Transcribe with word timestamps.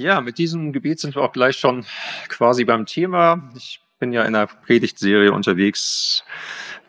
Ja, 0.00 0.20
mit 0.20 0.38
diesem 0.38 0.72
Gebet 0.72 1.00
sind 1.00 1.16
wir 1.16 1.22
auch 1.22 1.32
gleich 1.32 1.56
schon 1.56 1.84
quasi 2.28 2.64
beim 2.64 2.86
Thema. 2.86 3.50
Ich 3.56 3.80
bin 3.98 4.12
ja 4.12 4.22
in 4.22 4.36
einer 4.36 4.46
Predigtserie 4.46 5.32
unterwegs, 5.32 6.22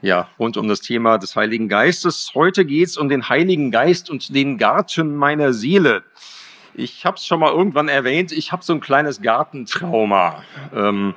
ja, 0.04 0.30
rund 0.38 0.58
um 0.58 0.68
das 0.68 0.82
Thema 0.82 1.18
des 1.18 1.36
Heiligen 1.36 1.70
Geistes. 1.70 2.34
Heute 2.36 2.66
geht's 2.66 2.98
um 2.98 3.10
den 3.10 3.28
Heiligen 3.28 3.72
Geist 3.72 4.12
und 4.12 4.36
den 4.36 4.60
Garten 4.60 5.16
meiner 5.16 5.54
Seele. 5.54 6.04
Ich 6.74 7.06
habe 7.06 7.18
es 7.18 7.26
schon 7.26 7.40
mal 7.40 7.52
irgendwann 7.52 7.88
erwähnt, 7.88 8.32
ich 8.32 8.52
habe 8.52 8.64
so 8.64 8.74
ein 8.74 8.80
kleines 8.80 9.22
Gartentrauma. 9.22 10.44
Ähm, 10.74 11.16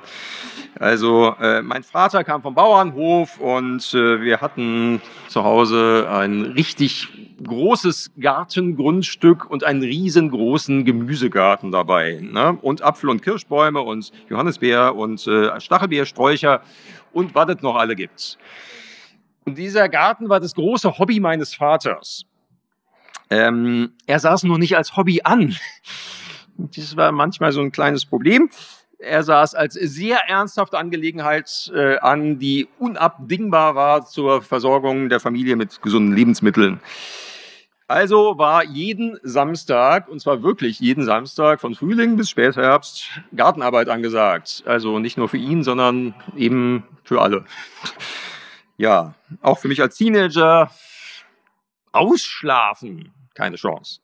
also 0.79 1.35
äh, 1.39 1.61
mein 1.61 1.83
Vater 1.83 2.23
kam 2.23 2.41
vom 2.41 2.55
Bauernhof 2.55 3.39
und 3.39 3.93
äh, 3.93 4.21
wir 4.21 4.41
hatten 4.41 5.01
zu 5.27 5.43
Hause 5.43 6.07
ein 6.11 6.41
richtig 6.41 7.09
großes 7.43 8.11
Gartengrundstück 8.19 9.49
und 9.49 9.63
einen 9.63 9.83
riesengroßen 9.83 10.85
Gemüsegarten 10.85 11.71
dabei. 11.71 12.19
Ne? 12.21 12.57
Und 12.61 12.81
Apfel- 12.81 13.09
und 13.09 13.21
Kirschbäume 13.21 13.81
und 13.81 14.11
Johannisbeer 14.29 14.95
und 14.95 15.25
äh, 15.27 15.59
Stachelbeersträucher 15.59 16.61
und 17.11 17.35
was 17.35 17.49
es 17.49 17.61
noch 17.61 17.75
alle 17.75 17.95
gibt. 17.95 18.37
Und 19.45 19.57
dieser 19.57 19.89
Garten 19.89 20.29
war 20.29 20.39
das 20.39 20.55
große 20.55 20.97
Hobby 20.97 21.19
meines 21.19 21.53
Vaters. 21.53 22.25
Ähm, 23.33 23.93
er 24.05 24.19
sah 24.19 24.35
es 24.35 24.43
nur 24.43 24.59
nicht 24.59 24.77
als 24.77 24.95
Hobby 24.95 25.21
an. 25.23 25.55
Das 26.57 26.95
war 26.95 27.11
manchmal 27.11 27.51
so 27.51 27.61
ein 27.61 27.71
kleines 27.71 28.05
Problem. 28.05 28.51
Er 28.99 29.23
sah 29.23 29.41
es 29.41 29.55
als 29.55 29.73
sehr 29.73 30.19
ernsthafte 30.29 30.77
Angelegenheit 30.77 31.71
äh, 31.75 31.97
an, 31.97 32.37
die 32.37 32.67
unabdingbar 32.77 33.73
war 33.73 34.05
zur 34.05 34.43
Versorgung 34.43 35.09
der 35.09 35.19
Familie 35.19 35.55
mit 35.55 35.81
gesunden 35.81 36.15
Lebensmitteln. 36.15 36.79
Also 37.87 38.37
war 38.37 38.63
jeden 38.63 39.19
Samstag, 39.23 40.07
und 40.07 40.19
zwar 40.21 40.43
wirklich 40.43 40.79
jeden 40.79 41.03
Samstag 41.03 41.59
von 41.59 41.73
Frühling 41.73 42.15
bis 42.15 42.29
Spätherbst, 42.29 43.09
Gartenarbeit 43.35 43.89
angesagt. 43.89 44.63
Also 44.67 44.99
nicht 44.99 45.17
nur 45.17 45.27
für 45.27 45.37
ihn, 45.37 45.63
sondern 45.63 46.13
eben 46.37 46.83
für 47.03 47.19
alle. 47.21 47.45
Ja, 48.77 49.15
auch 49.41 49.57
für 49.57 49.67
mich 49.67 49.81
als 49.81 49.97
Teenager. 49.97 50.71
Ausschlafen, 51.91 53.13
keine 53.33 53.55
Chance 53.55 54.01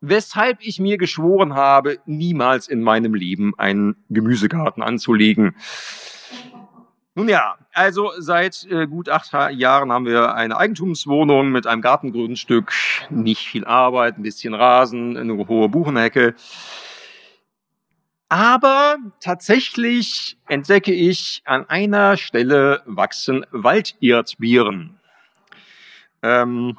weshalb 0.00 0.58
ich 0.60 0.78
mir 0.78 0.98
geschworen 0.98 1.54
habe, 1.54 1.98
niemals 2.06 2.68
in 2.68 2.82
meinem 2.82 3.14
Leben 3.14 3.52
einen 3.56 3.96
Gemüsegarten 4.10 4.82
anzulegen. 4.82 5.56
Nun 7.14 7.28
ja, 7.28 7.56
also 7.72 8.12
seit 8.18 8.64
äh, 8.70 8.86
gut 8.86 9.08
acht 9.08 9.32
Jahren 9.52 9.90
haben 9.90 10.06
wir 10.06 10.34
eine 10.34 10.56
Eigentumswohnung 10.56 11.50
mit 11.50 11.66
einem 11.66 11.82
Gartengrundstück, 11.82 12.72
nicht 13.10 13.46
viel 13.46 13.64
Arbeit, 13.64 14.18
ein 14.18 14.22
bisschen 14.22 14.54
Rasen, 14.54 15.16
eine 15.16 15.36
hohe 15.48 15.68
Buchenhecke. 15.68 16.36
Aber 18.28 18.98
tatsächlich 19.20 20.36
entdecke 20.46 20.92
ich, 20.92 21.42
an 21.44 21.68
einer 21.68 22.16
Stelle 22.18 22.82
wachsen 22.84 23.44
Walderdbeeren. 23.50 24.97
Ähm, 26.22 26.76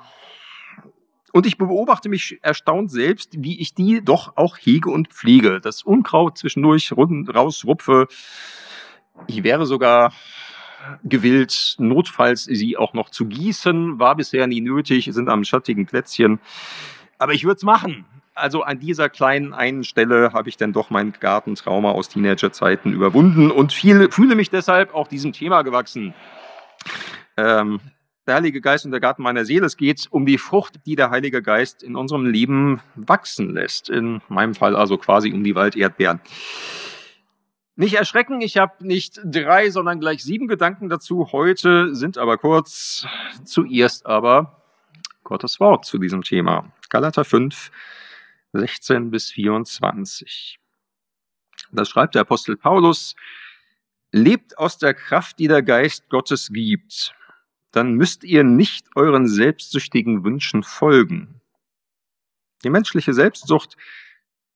und 1.32 1.46
ich 1.46 1.58
beobachte 1.58 2.10
mich 2.10 2.40
erstaunt 2.42 2.92
selbst, 2.92 3.44
wie 3.44 3.60
ich 3.60 3.76
die 3.76 4.04
doch 4.04 4.36
auch 4.36 4.58
hege 4.58 4.90
und 4.90 5.10
pflege. 5.10 5.60
Das 5.62 5.84
Unkraut 5.84 6.38
zwischendurch 6.38 6.92
rausrupfe. 6.98 8.08
Ich 9.28 9.44
wäre 9.44 9.66
sogar 9.66 10.12
gewillt, 11.04 11.76
notfalls 11.78 12.46
sie 12.46 12.78
auch 12.78 12.94
noch 12.94 13.10
zu 13.10 13.26
gießen. 13.26 14.00
War 14.00 14.16
bisher 14.16 14.48
nie 14.48 14.62
nötig, 14.62 15.10
sind 15.12 15.30
am 15.30 15.44
schattigen 15.44 15.86
Plätzchen. 15.86 16.40
Aber 17.18 17.34
ich 17.34 17.44
würde 17.44 17.58
es 17.58 17.64
machen. 17.64 18.06
Also 18.34 18.64
an 18.64 18.80
dieser 18.80 19.10
kleinen 19.10 19.54
einen 19.54 19.84
Stelle 19.84 20.32
habe 20.32 20.48
ich 20.48 20.56
dann 20.56 20.72
doch 20.72 20.90
mein 20.90 21.14
Gartentrauma 21.20 21.92
aus 21.92 22.08
Teenagerzeiten 22.08 22.94
überwunden 22.94 23.52
und 23.52 23.74
viel, 23.74 24.10
fühle 24.12 24.36
mich 24.36 24.50
deshalb 24.50 24.96
auch 24.96 25.10
diesem 25.10 25.34
Thema 25.34 25.62
gewachsen. 25.64 26.14
Ähm, 27.36 27.82
der 28.30 28.36
Heilige 28.36 28.62
Geist 28.62 28.86
und 28.86 28.92
der 28.92 29.00
Garten 29.00 29.24
meiner 29.24 29.44
Seele. 29.44 29.66
Es 29.66 29.76
geht 29.76 30.08
um 30.12 30.26
die 30.26 30.38
Frucht, 30.38 30.80
die 30.86 30.96
der 30.96 31.10
Heilige 31.10 31.42
Geist 31.42 31.84
in 31.84 31.96
unserem 31.96 32.26
Leben 32.26 32.80
wachsen 32.96 33.50
lässt. 33.50 33.90
In 33.90 34.22
meinem 34.30 34.56
Fall 34.56 34.76
also 34.76 34.98
quasi 34.98 35.34
um 35.34 35.44
die 35.44 35.56
Walderdbeeren. 35.56 36.22
Nicht 37.76 37.96
erschrecken, 37.96 38.42
ich 38.42 38.58
habe 38.58 38.86
nicht 38.86 39.20
drei, 39.24 39.70
sondern 39.72 40.00
gleich 40.00 40.24
sieben 40.24 40.48
Gedanken 40.48 40.90
dazu. 40.90 41.32
Heute 41.32 41.96
sind 41.96 42.18
aber 42.18 42.38
kurz. 42.38 43.08
Zuerst 43.46 44.06
aber 44.06 44.62
Gottes 45.24 45.60
Wort 45.60 45.86
zu 45.86 45.98
diesem 45.98 46.22
Thema. 46.22 46.72
Galater 46.90 47.26
5, 47.26 47.72
16 48.54 49.10
bis 49.12 49.32
24. 49.32 50.60
Das 51.72 51.90
schreibt 51.90 52.16
der 52.16 52.22
Apostel 52.22 52.58
Paulus. 52.58 53.16
Lebt 54.12 54.58
aus 54.58 54.78
der 54.78 54.94
Kraft, 54.94 55.40
die 55.40 55.48
der 55.48 55.64
Geist 55.64 56.10
Gottes 56.10 56.50
gibt 56.52 57.16
dann 57.72 57.94
müsst 57.94 58.24
ihr 58.24 58.44
nicht 58.44 58.88
euren 58.96 59.28
selbstsüchtigen 59.28 60.24
Wünschen 60.24 60.64
folgen. 60.64 61.42
Die 62.64 62.70
menschliche 62.70 63.14
Selbstsucht 63.14 63.78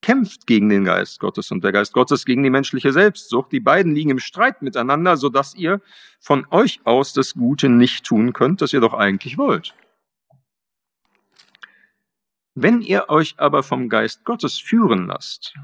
kämpft 0.02 0.46
gegen 0.46 0.68
den 0.68 0.84
Geist 0.84 1.18
Gottes 1.18 1.50
und 1.50 1.64
der 1.64 1.72
Geist 1.72 1.94
Gottes 1.94 2.26
gegen 2.26 2.42
die 2.42 2.50
menschliche 2.50 2.92
Selbstsucht. 2.92 3.52
Die 3.52 3.60
beiden 3.60 3.94
liegen 3.94 4.10
im 4.10 4.18
Streit 4.18 4.60
miteinander, 4.60 5.16
sodass 5.16 5.54
ihr 5.54 5.80
von 6.20 6.46
euch 6.50 6.80
aus 6.84 7.14
das 7.14 7.32
Gute 7.32 7.70
nicht 7.70 8.04
tun 8.04 8.34
könnt, 8.34 8.60
das 8.60 8.74
ihr 8.74 8.80
doch 8.80 8.92
eigentlich 8.92 9.38
wollt. 9.38 9.74
Wenn 12.54 12.82
ihr 12.82 13.08
euch 13.08 13.34
aber 13.38 13.62
vom 13.62 13.88
Geist 13.88 14.24
Gottes 14.24 14.58
führen 14.58 15.06
lasst, 15.06 15.54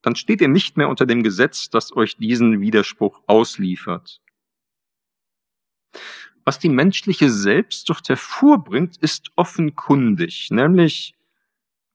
dann 0.00 0.16
steht 0.16 0.40
ihr 0.40 0.48
nicht 0.48 0.76
mehr 0.76 0.88
unter 0.88 1.06
dem 1.06 1.22
Gesetz, 1.22 1.68
das 1.68 1.94
euch 1.94 2.16
diesen 2.16 2.60
Widerspruch 2.60 3.22
ausliefert. 3.26 4.22
Was 6.44 6.58
die 6.58 6.68
menschliche 6.68 7.30
Selbstsucht 7.30 8.08
hervorbringt, 8.08 8.98
ist 8.98 9.30
offenkundig, 9.36 10.48
nämlich 10.50 11.14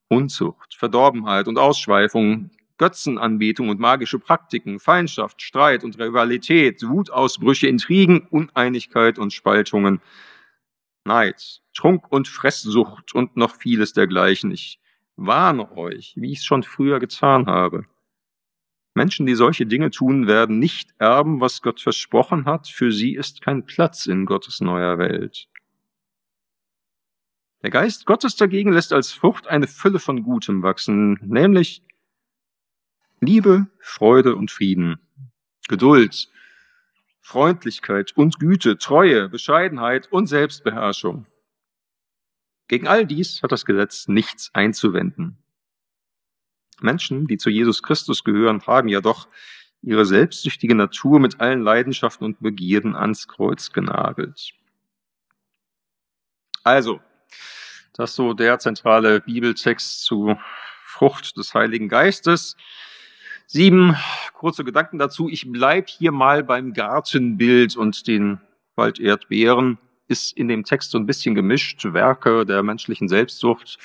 Unzucht, 0.08 0.74
Verdorbenheit 0.74 1.46
und 1.46 1.56
Ausschweifung, 1.56 2.50
Götzenanbetung 2.78 3.68
und 3.68 3.78
magische 3.78 4.18
Praktiken, 4.18 4.80
Feindschaft, 4.80 5.40
Streit 5.40 5.84
und 5.84 5.98
Rivalität, 6.00 6.82
Wutausbrüche, 6.82 7.68
Intrigen, 7.68 8.26
Uneinigkeit 8.30 9.18
und 9.18 9.32
Spaltungen, 9.32 10.00
Neid, 11.04 11.62
Trunk 11.74 12.10
und 12.10 12.26
Fresssucht 12.26 13.14
und 13.14 13.36
noch 13.36 13.54
vieles 13.54 13.92
dergleichen. 13.92 14.50
Ich 14.50 14.80
warne 15.16 15.70
euch, 15.76 16.14
wie 16.16 16.32
ich 16.32 16.38
es 16.38 16.44
schon 16.44 16.62
früher 16.62 16.98
getan 16.98 17.46
habe. 17.46 17.84
Menschen, 18.94 19.26
die 19.26 19.34
solche 19.34 19.66
Dinge 19.66 19.90
tun, 19.90 20.26
werden 20.26 20.58
nicht 20.58 20.90
erben, 20.98 21.40
was 21.40 21.62
Gott 21.62 21.80
versprochen 21.80 22.44
hat. 22.44 22.68
Für 22.68 22.92
sie 22.92 23.14
ist 23.14 23.40
kein 23.40 23.64
Platz 23.64 24.06
in 24.06 24.26
Gottes 24.26 24.60
neuer 24.60 24.98
Welt. 24.98 25.48
Der 27.62 27.70
Geist 27.70 28.06
Gottes 28.06 28.36
dagegen 28.36 28.72
lässt 28.72 28.92
als 28.92 29.12
Frucht 29.12 29.46
eine 29.46 29.66
Fülle 29.66 29.98
von 29.98 30.22
Gutem 30.22 30.62
wachsen, 30.62 31.18
nämlich 31.22 31.82
Liebe, 33.20 33.66
Freude 33.78 34.34
und 34.34 34.50
Frieden, 34.50 34.98
Geduld, 35.68 36.30
Freundlichkeit 37.20 38.12
und 38.16 38.40
Güte, 38.40 38.78
Treue, 38.78 39.28
Bescheidenheit 39.28 40.10
und 40.10 40.26
Selbstbeherrschung. 40.26 41.26
Gegen 42.66 42.88
all 42.88 43.06
dies 43.06 43.42
hat 43.42 43.52
das 43.52 43.66
Gesetz 43.66 44.08
nichts 44.08 44.54
einzuwenden. 44.54 45.36
Menschen, 46.82 47.26
die 47.26 47.38
zu 47.38 47.50
Jesus 47.50 47.82
Christus 47.82 48.24
gehören, 48.24 48.62
haben 48.66 48.88
ja 48.88 49.00
doch 49.00 49.28
ihre 49.82 50.04
selbstsüchtige 50.04 50.74
Natur 50.74 51.20
mit 51.20 51.40
allen 51.40 51.62
Leidenschaften 51.62 52.24
und 52.24 52.40
Begierden 52.40 52.94
ans 52.94 53.28
Kreuz 53.28 53.72
genagelt. 53.72 54.52
Also, 56.62 57.00
das 57.94 58.10
ist 58.10 58.16
so 58.16 58.34
der 58.34 58.58
zentrale 58.58 59.20
Bibeltext 59.20 60.04
zu 60.04 60.36
Frucht 60.82 61.36
des 61.36 61.54
Heiligen 61.54 61.88
Geistes. 61.88 62.56
Sieben 63.46 63.96
kurze 64.34 64.64
Gedanken 64.64 64.98
dazu. 64.98 65.28
Ich 65.28 65.50
bleib 65.50 65.88
hier 65.88 66.12
mal 66.12 66.44
beim 66.44 66.72
Gartenbild 66.72 67.76
und 67.76 68.06
den 68.06 68.40
Walderdbeeren 68.76 69.78
ist 70.10 70.36
in 70.36 70.48
dem 70.48 70.64
Text 70.64 70.90
so 70.90 70.98
ein 70.98 71.06
bisschen 71.06 71.34
gemischt, 71.34 71.84
Werke 71.84 72.44
der 72.44 72.62
menschlichen 72.62 73.08
Selbstsucht 73.08 73.78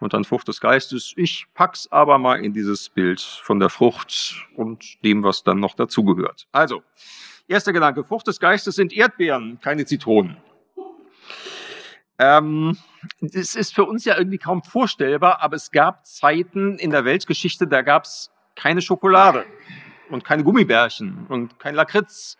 und 0.00 0.14
dann 0.14 0.24
Frucht 0.24 0.48
des 0.48 0.60
Geistes. 0.60 1.12
Ich 1.16 1.46
pack's 1.54 1.88
aber 1.90 2.18
mal 2.18 2.42
in 2.44 2.52
dieses 2.52 2.88
Bild 2.88 3.20
von 3.20 3.58
der 3.58 3.68
Frucht 3.68 4.46
und 4.54 5.02
dem, 5.04 5.22
was 5.22 5.42
dann 5.42 5.58
noch 5.58 5.74
dazugehört. 5.74 6.46
Also, 6.52 6.82
erster 7.48 7.72
Gedanke, 7.72 8.04
Frucht 8.04 8.28
des 8.28 8.40
Geistes 8.40 8.76
sind 8.76 8.92
Erdbeeren, 8.92 9.58
keine 9.60 9.84
Zitronen. 9.84 10.36
Ähm, 12.20 12.76
es 13.20 13.54
ist 13.54 13.74
für 13.74 13.84
uns 13.84 14.04
ja 14.04 14.16
irgendwie 14.16 14.38
kaum 14.38 14.62
vorstellbar, 14.62 15.40
aber 15.40 15.56
es 15.56 15.70
gab 15.70 16.06
Zeiten 16.06 16.78
in 16.78 16.90
der 16.90 17.04
Weltgeschichte, 17.04 17.66
da 17.66 17.82
gab's 17.82 18.30
keine 18.56 18.82
Schokolade 18.82 19.44
und 20.10 20.24
keine 20.24 20.42
Gummibärchen 20.42 21.26
und 21.28 21.58
kein 21.58 21.74
Lakritz 21.74 22.36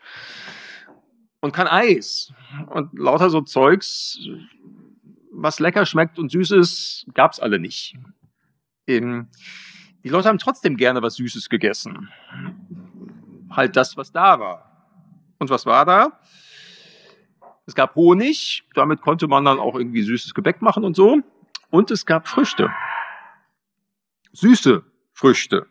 und 1.40 1.52
kein 1.52 1.68
Eis 1.68 2.32
und 2.68 2.98
lauter 2.98 3.30
so 3.30 3.40
Zeugs, 3.42 4.18
was 5.30 5.60
lecker 5.60 5.86
schmeckt 5.86 6.18
und 6.18 6.30
süß 6.30 6.52
ist, 6.52 7.06
gab's 7.14 7.38
alle 7.38 7.58
nicht. 7.58 7.96
Ähm, 8.86 9.28
die 10.04 10.08
Leute 10.08 10.28
haben 10.28 10.38
trotzdem 10.38 10.76
gerne 10.76 11.02
was 11.02 11.16
Süßes 11.16 11.48
gegessen. 11.48 12.08
Halt 13.50 13.76
das, 13.76 13.96
was 13.96 14.12
da 14.12 14.40
war. 14.40 14.64
Und 15.38 15.50
was 15.50 15.66
war 15.66 15.84
da? 15.84 16.20
Es 17.66 17.74
gab 17.74 17.94
Honig, 17.94 18.64
damit 18.74 19.02
konnte 19.02 19.28
man 19.28 19.44
dann 19.44 19.58
auch 19.58 19.74
irgendwie 19.74 20.02
süßes 20.02 20.34
Gebäck 20.34 20.62
machen 20.62 20.84
und 20.84 20.96
so. 20.96 21.20
Und 21.70 21.90
es 21.90 22.06
gab 22.06 22.26
Früchte. 22.26 22.70
Süße 24.32 24.84
Früchte. 25.12 25.66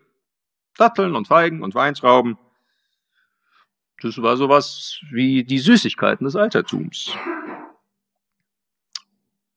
Datteln 0.78 1.16
und 1.16 1.28
Feigen 1.28 1.64
und 1.64 1.74
Weintrauben. 1.74 2.38
Das 4.02 4.22
war 4.22 4.38
sowas 4.38 5.00
wie 5.12 5.44
die 5.44 5.58
Süßigkeiten 5.58 6.26
des 6.26 6.36
Altertums. 6.36 7.16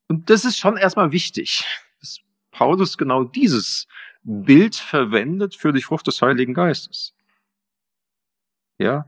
Und 0.08 0.30
das 0.30 0.44
ist 0.44 0.58
schon 0.58 0.76
erstmal 0.76 1.12
wichtig, 1.12 1.64
dass 2.00 2.20
Paulus 2.50 2.98
genau 2.98 3.24
dieses 3.24 3.86
Bild 4.22 4.74
verwendet 4.74 5.54
für 5.54 5.72
die 5.72 5.82
Frucht 5.82 6.06
des 6.06 6.20
Heiligen 6.20 6.54
Geistes. 6.54 7.14
Ja. 8.78 9.06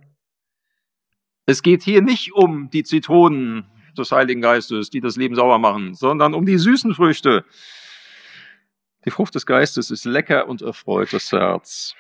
Es 1.47 1.63
geht 1.63 1.83
hier 1.83 2.03
nicht 2.03 2.33
um 2.35 2.71
die 2.71 2.85
Zitronen 2.85 3.67
des 3.97 4.13
Heiligen 4.13 4.41
Geistes, 4.41 4.91
die 4.91 5.01
das 5.01 5.17
Leben 5.17 5.35
sauer 5.35 5.59
machen, 5.59 5.95
sondern 5.95 6.35
um 6.35 6.47
die 6.47 6.59
süßen 6.59 6.95
Früchte. 6.95 7.45
Die 9.05 9.11
Frucht 9.11 9.35
des 9.35 9.47
Geistes 9.47 9.91
ist 9.91 10.05
lecker 10.05 10.47
und 10.47 10.63
erfreut 10.63 11.13
das 11.13 11.33
Herz. 11.33 11.95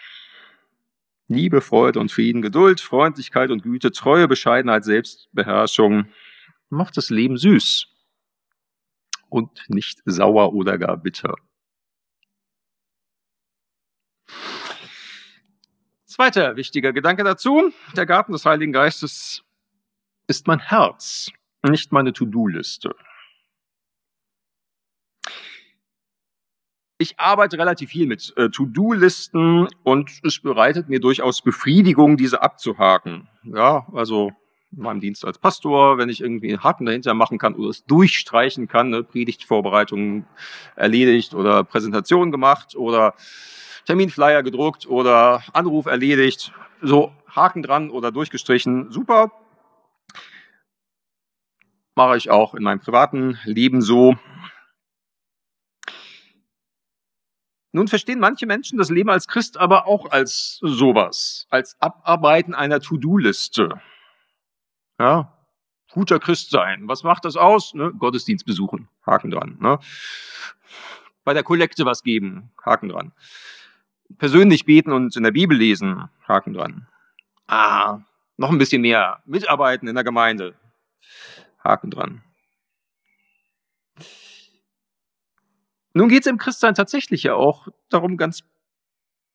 Liebe, 1.33 1.61
Freude 1.61 2.01
und 2.01 2.13
Frieden, 2.13 2.43
Geduld, 2.43 2.81
Freundlichkeit 2.81 3.51
und 3.51 3.63
Güte, 3.63 3.93
Treue, 3.93 4.29
Bescheidenheit, 4.29 4.85
Selbstbeherrschung 4.85 6.07
macht 6.71 6.97
das 6.97 7.11
Leben 7.11 7.37
süß 7.37 7.89
und 9.29 9.65
nicht 9.69 10.01
sauer 10.05 10.53
oder 10.53 10.79
gar 10.79 10.97
bitter. 10.97 11.35
Zweiter 16.05 16.57
wichtiger 16.57 16.93
Gedanke 16.93 17.25
dazu. 17.25 17.73
Der 17.97 18.05
Garten 18.05 18.33
des 18.33 18.45
Heiligen 18.45 18.73
Geistes 18.73 19.43
ist 20.27 20.47
mein 20.47 20.61
Herz, 20.61 21.31
nicht 21.63 21.93
meine 21.93 22.13
To-Do-Liste. 22.13 22.95
Ich 27.03 27.19
arbeite 27.19 27.59
relativ 27.59 27.91
viel 27.91 28.07
mit 28.07 28.33
äh, 28.37 28.49
To-Do-Listen 28.49 29.67
und 29.83 30.11
es 30.23 30.39
bereitet 30.39 30.89
mir 30.89 31.01
durchaus 31.01 31.43
Befriedigung, 31.43 32.17
diese 32.17 32.43
abzuhaken. 32.43 33.27
Ja, 33.43 33.89
also 33.93 34.31
in 34.71 34.85
meinem 34.85 35.01
Dienst 35.01 35.25
als 35.25 35.37
Pastor, 35.37 35.99
wenn 35.99 36.09
ich 36.09 36.21
irgendwie 36.21 36.51
einen 36.51 36.63
Haken 36.63 36.87
dahinter 36.87 37.13
machen 37.15 37.39
kann 37.39 37.55
oder 37.57 37.71
es 37.71 37.85
durchstreichen 37.87 38.69
kann, 38.69 38.91
ne, 38.91 39.03
Predigtvorbereitung 39.03 40.27
erledigt 40.77 41.35
oder 41.35 41.65
Präsentation 41.65 42.31
gemacht 42.31 42.77
oder 42.77 43.15
Terminflyer 43.87 44.45
gedruckt 44.45 44.87
oder 44.87 45.43
Anruf 45.53 45.87
erledigt, 45.87 46.53
so 46.83 47.11
Haken 47.27 47.65
dran 47.65 47.91
oder 47.91 48.13
durchgestrichen, 48.13 48.93
super. 48.93 49.33
Mache 51.97 52.17
ich 52.17 52.31
auch 52.31 52.55
in 52.55 52.63
meinem 52.63 52.79
privaten 52.79 53.41
Leben 53.45 53.83
so. 53.83 54.15
Nun 57.73 57.89
verstehen 57.89 58.21
manche 58.21 58.47
Menschen 58.47 58.79
das 58.79 58.91
Leben 58.91 59.09
als 59.09 59.27
Christ 59.27 59.57
aber 59.57 59.87
auch 59.87 60.11
als 60.11 60.59
sowas, 60.61 61.47
als 61.49 61.81
Abarbeiten 61.81 62.55
einer 62.55 62.81
To-Do-Liste. 62.81 63.81
Ja, 65.01 65.33
guter 65.91 66.21
Christ 66.21 66.51
sein. 66.51 66.87
Was 66.87 67.03
macht 67.03 67.25
das 67.25 67.37
aus? 67.37 67.73
Ne? 67.73 67.93
Gottesdienst 67.99 68.45
besuchen, 68.45 68.89
Haken 69.07 69.31
dran. 69.31 69.57
Ne? 69.59 69.79
Bei 71.25 71.33
der 71.33 71.43
Kollekte 71.43 71.87
was 71.87 72.03
geben, 72.03 72.51
Haken 72.65 72.91
dran. 72.91 73.13
Persönlich 74.19 74.67
beten 74.67 74.93
und 74.93 75.17
in 75.17 75.23
der 75.23 75.31
Bibel 75.31 75.57
lesen, 75.57 76.11
Haken 76.29 76.53
dran. 76.53 76.89
Ah, 77.47 78.01
noch 78.37 78.51
ein 78.51 78.59
bisschen 78.59 78.83
mehr. 78.83 79.23
Mitarbeiten 79.25 79.89
in 79.89 79.95
der 79.95 80.05
Gemeinde, 80.05 80.55
Haken 81.65 81.91
dran. 81.91 82.23
Nun 85.95 86.09
geht 86.09 86.23
es 86.23 86.27
im 86.27 86.39
Christsein 86.39 86.75
tatsächlich 86.75 87.23
ja 87.25 87.35
auch 87.35 87.69
darum, 87.89 88.17
ganz 88.17 88.43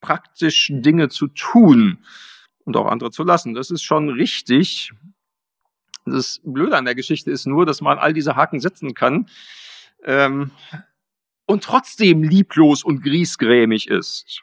praktisch 0.01 0.69
Dinge 0.71 1.09
zu 1.09 1.27
tun 1.27 2.00
und 2.65 2.75
auch 2.77 2.88
andere 2.88 3.12
zu 3.12 3.24
lassen. 3.24 3.54
Das 3.54 3.71
ist 3.71 3.83
schon 3.83 4.09
richtig. 4.09 4.92
Das 6.06 6.42
Blöde 6.44 6.77
an 6.77 6.86
der 6.86 6.95
Geschichte 6.95 7.31
ist 7.31 7.45
nur, 7.45 7.65
dass 7.65 7.81
man 7.81 8.00
all 8.00 8.13
diese 8.13 8.36
Haken 8.36 8.59
setzen 8.59 8.94
kann 8.94 9.27
ähm, 10.04 10.51
und 11.45 11.63
trotzdem 11.63 12.24
lieblos 12.24 12.83
und 12.83 13.03
griesgrämig 13.03 13.88
ist. 13.88 14.42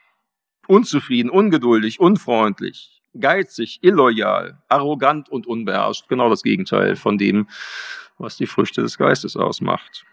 Unzufrieden, 0.67 1.31
ungeduldig, 1.31 2.01
unfreundlich, 2.01 3.03
geizig, 3.19 3.81
illoyal, 3.83 4.63
arrogant 4.69 5.29
und 5.29 5.47
unbeherrscht. 5.47 6.09
Genau 6.09 6.29
das 6.29 6.43
Gegenteil 6.43 6.97
von 6.97 7.19
dem, 7.19 7.49
was 8.19 8.37
die 8.37 8.47
Früchte 8.47 8.83
des 8.83 8.99
Geistes 8.99 9.37
ausmacht 9.37 10.05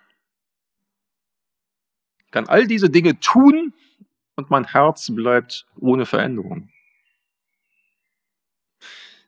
kann 2.32 2.48
all 2.48 2.68
diese 2.68 2.90
Dinge 2.90 3.20
tun 3.20 3.74
und 4.36 4.50
mein 4.50 4.66
Herz 4.66 5.14
bleibt 5.14 5.68
ohne 5.80 6.06
Veränderung. 6.06 6.70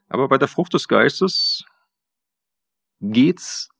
Aber 0.08 0.28
bei 0.28 0.38
der 0.38 0.48
Frucht 0.48 0.74
des 0.74 0.88
Geistes 0.88 1.64
geht's 3.00 3.70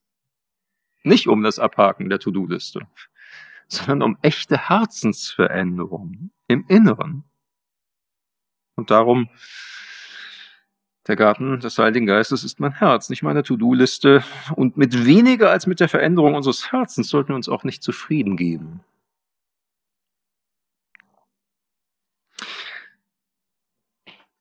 nicht 1.02 1.28
um 1.28 1.42
das 1.42 1.58
Abhaken 1.58 2.08
der 2.08 2.18
To-Do-Liste, 2.18 2.86
sondern 3.68 4.02
um 4.02 4.18
echte 4.22 4.68
Herzensveränderung 4.68 6.30
im 6.48 6.64
Inneren. 6.68 7.24
Und 8.76 8.90
darum, 8.90 9.28
der 11.06 11.16
Garten 11.16 11.60
des 11.60 11.78
Heiligen 11.78 12.06
Geistes 12.06 12.44
ist 12.44 12.60
mein 12.60 12.72
Herz, 12.72 13.10
nicht 13.10 13.22
meine 13.22 13.42
To-Do-Liste. 13.42 14.24
Und 14.56 14.76
mit 14.76 15.04
weniger 15.04 15.50
als 15.50 15.66
mit 15.66 15.80
der 15.80 15.88
Veränderung 15.88 16.34
unseres 16.34 16.72
Herzens 16.72 17.08
sollten 17.08 17.30
wir 17.30 17.36
uns 17.36 17.48
auch 17.48 17.64
nicht 17.64 17.82
zufrieden 17.82 18.36
geben. 18.36 18.80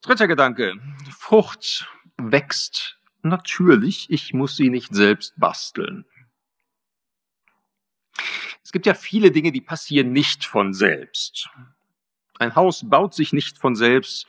Dritter 0.03 0.27
Gedanke. 0.27 0.73
Frucht 1.17 1.87
wächst 2.17 2.99
natürlich. 3.21 4.07
Ich 4.09 4.33
muss 4.33 4.57
sie 4.57 4.69
nicht 4.69 4.93
selbst 4.93 5.33
basteln. 5.37 6.03
Es 8.61 8.73
gibt 8.73 8.85
ja 8.85 8.95
viele 8.95 9.31
Dinge, 9.31 9.53
die 9.53 9.61
passieren 9.61 10.11
nicht 10.11 10.43
von 10.43 10.73
selbst. 10.73 11.49
Ein 12.37 12.53
Haus 12.53 12.89
baut 12.89 13.13
sich 13.13 13.31
nicht 13.31 13.57
von 13.57 13.77
selbst. 13.77 14.27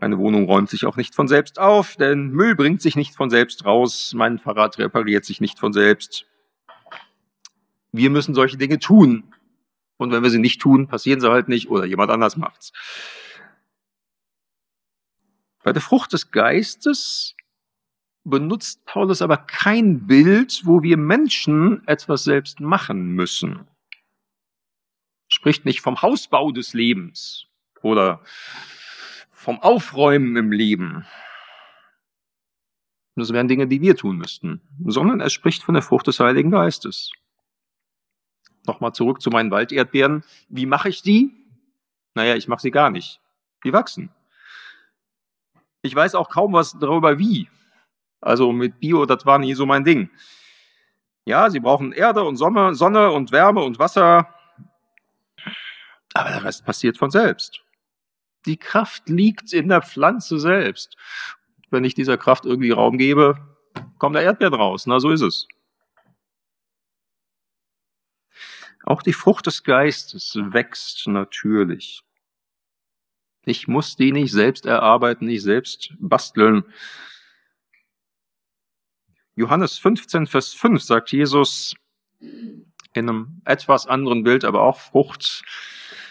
Eine 0.00 0.16
Wohnung 0.16 0.46
räumt 0.46 0.70
sich 0.70 0.86
auch 0.86 0.96
nicht 0.96 1.14
von 1.14 1.28
selbst 1.28 1.58
auf, 1.58 1.96
denn 1.96 2.30
Müll 2.30 2.54
bringt 2.54 2.80
sich 2.80 2.96
nicht 2.96 3.14
von 3.14 3.28
selbst 3.28 3.66
raus, 3.66 4.14
mein 4.14 4.38
Fahrrad 4.38 4.78
repariert 4.78 5.26
sich 5.26 5.42
nicht 5.42 5.58
von 5.58 5.74
selbst. 5.74 6.24
Wir 7.92 8.08
müssen 8.08 8.34
solche 8.34 8.56
Dinge 8.56 8.78
tun. 8.78 9.34
Und 9.98 10.12
wenn 10.12 10.22
wir 10.22 10.30
sie 10.30 10.38
nicht 10.38 10.62
tun, 10.62 10.88
passieren 10.88 11.20
sie 11.20 11.30
halt 11.30 11.48
nicht 11.48 11.68
oder 11.68 11.84
jemand 11.84 12.10
anders 12.10 12.38
macht's. 12.38 12.72
Bei 15.68 15.74
der 15.74 15.82
Frucht 15.82 16.14
des 16.14 16.30
Geistes 16.30 17.36
benutzt 18.24 18.86
Paulus 18.86 19.20
aber 19.20 19.36
kein 19.36 20.06
Bild, 20.06 20.62
wo 20.64 20.82
wir 20.82 20.96
Menschen 20.96 21.86
etwas 21.86 22.24
selbst 22.24 22.58
machen 22.58 23.12
müssen. 23.12 23.68
Spricht 25.28 25.66
nicht 25.66 25.82
vom 25.82 26.00
Hausbau 26.00 26.52
des 26.52 26.72
Lebens 26.72 27.48
oder 27.82 28.22
vom 29.30 29.60
Aufräumen 29.60 30.36
im 30.36 30.52
Leben. 30.52 31.04
Das 33.14 33.34
wären 33.34 33.48
Dinge, 33.48 33.66
die 33.66 33.82
wir 33.82 33.94
tun 33.94 34.16
müssten, 34.16 34.62
sondern 34.86 35.20
er 35.20 35.28
spricht 35.28 35.62
von 35.62 35.74
der 35.74 35.82
Frucht 35.82 36.06
des 36.06 36.18
Heiligen 36.18 36.50
Geistes. 36.50 37.12
Nochmal 38.66 38.94
zurück 38.94 39.20
zu 39.20 39.28
meinen 39.28 39.50
Walderdbeeren. 39.50 40.24
Wie 40.48 40.64
mache 40.64 40.88
ich 40.88 41.02
die? 41.02 41.30
Naja, 42.14 42.36
ich 42.36 42.48
mache 42.48 42.62
sie 42.62 42.70
gar 42.70 42.88
nicht. 42.88 43.20
Die 43.64 43.74
wachsen. 43.74 44.10
Ich 45.82 45.94
weiß 45.94 46.14
auch 46.14 46.28
kaum 46.28 46.52
was 46.52 46.76
darüber, 46.78 47.18
wie. 47.18 47.48
Also 48.20 48.52
mit 48.52 48.80
Bio, 48.80 49.06
das 49.06 49.24
war 49.26 49.38
nie 49.38 49.54
so 49.54 49.66
mein 49.66 49.84
Ding. 49.84 50.10
Ja, 51.24 51.50
sie 51.50 51.60
brauchen 51.60 51.92
Erde 51.92 52.24
und 52.24 52.36
Sonne, 52.36 52.74
Sonne 52.74 53.10
und 53.10 53.32
Wärme 53.32 53.62
und 53.62 53.78
Wasser. 53.78 54.34
Aber 56.14 56.30
der 56.30 56.42
Rest 56.42 56.64
passiert 56.64 56.96
von 56.96 57.10
selbst. 57.10 57.62
Die 58.46 58.56
Kraft 58.56 59.08
liegt 59.08 59.52
in 59.52 59.68
der 59.68 59.82
Pflanze 59.82 60.38
selbst. 60.38 60.96
Wenn 61.70 61.84
ich 61.84 61.94
dieser 61.94 62.16
Kraft 62.16 62.46
irgendwie 62.46 62.70
Raum 62.70 62.96
gebe, 62.96 63.36
kommt 63.98 64.16
der 64.16 64.22
Erdbeeren 64.22 64.54
raus. 64.54 64.86
Na, 64.86 65.00
so 65.00 65.10
ist 65.10 65.20
es. 65.20 65.46
Auch 68.84 69.02
die 69.02 69.12
Frucht 69.12 69.46
des 69.46 69.64
Geistes 69.64 70.34
wächst 70.34 71.06
natürlich. 71.06 72.02
Ich 73.44 73.68
muss 73.68 73.96
die 73.96 74.12
nicht 74.12 74.32
selbst 74.32 74.66
erarbeiten, 74.66 75.26
nicht 75.26 75.42
selbst 75.42 75.94
basteln. 75.98 76.64
Johannes 79.34 79.78
15, 79.78 80.26
Vers 80.26 80.52
5 80.52 80.82
sagt 80.82 81.12
Jesus 81.12 81.74
in 82.20 83.08
einem 83.08 83.40
etwas 83.44 83.86
anderen 83.86 84.24
Bild, 84.24 84.44
aber 84.44 84.62
auch 84.62 84.78
Frucht. 84.80 85.44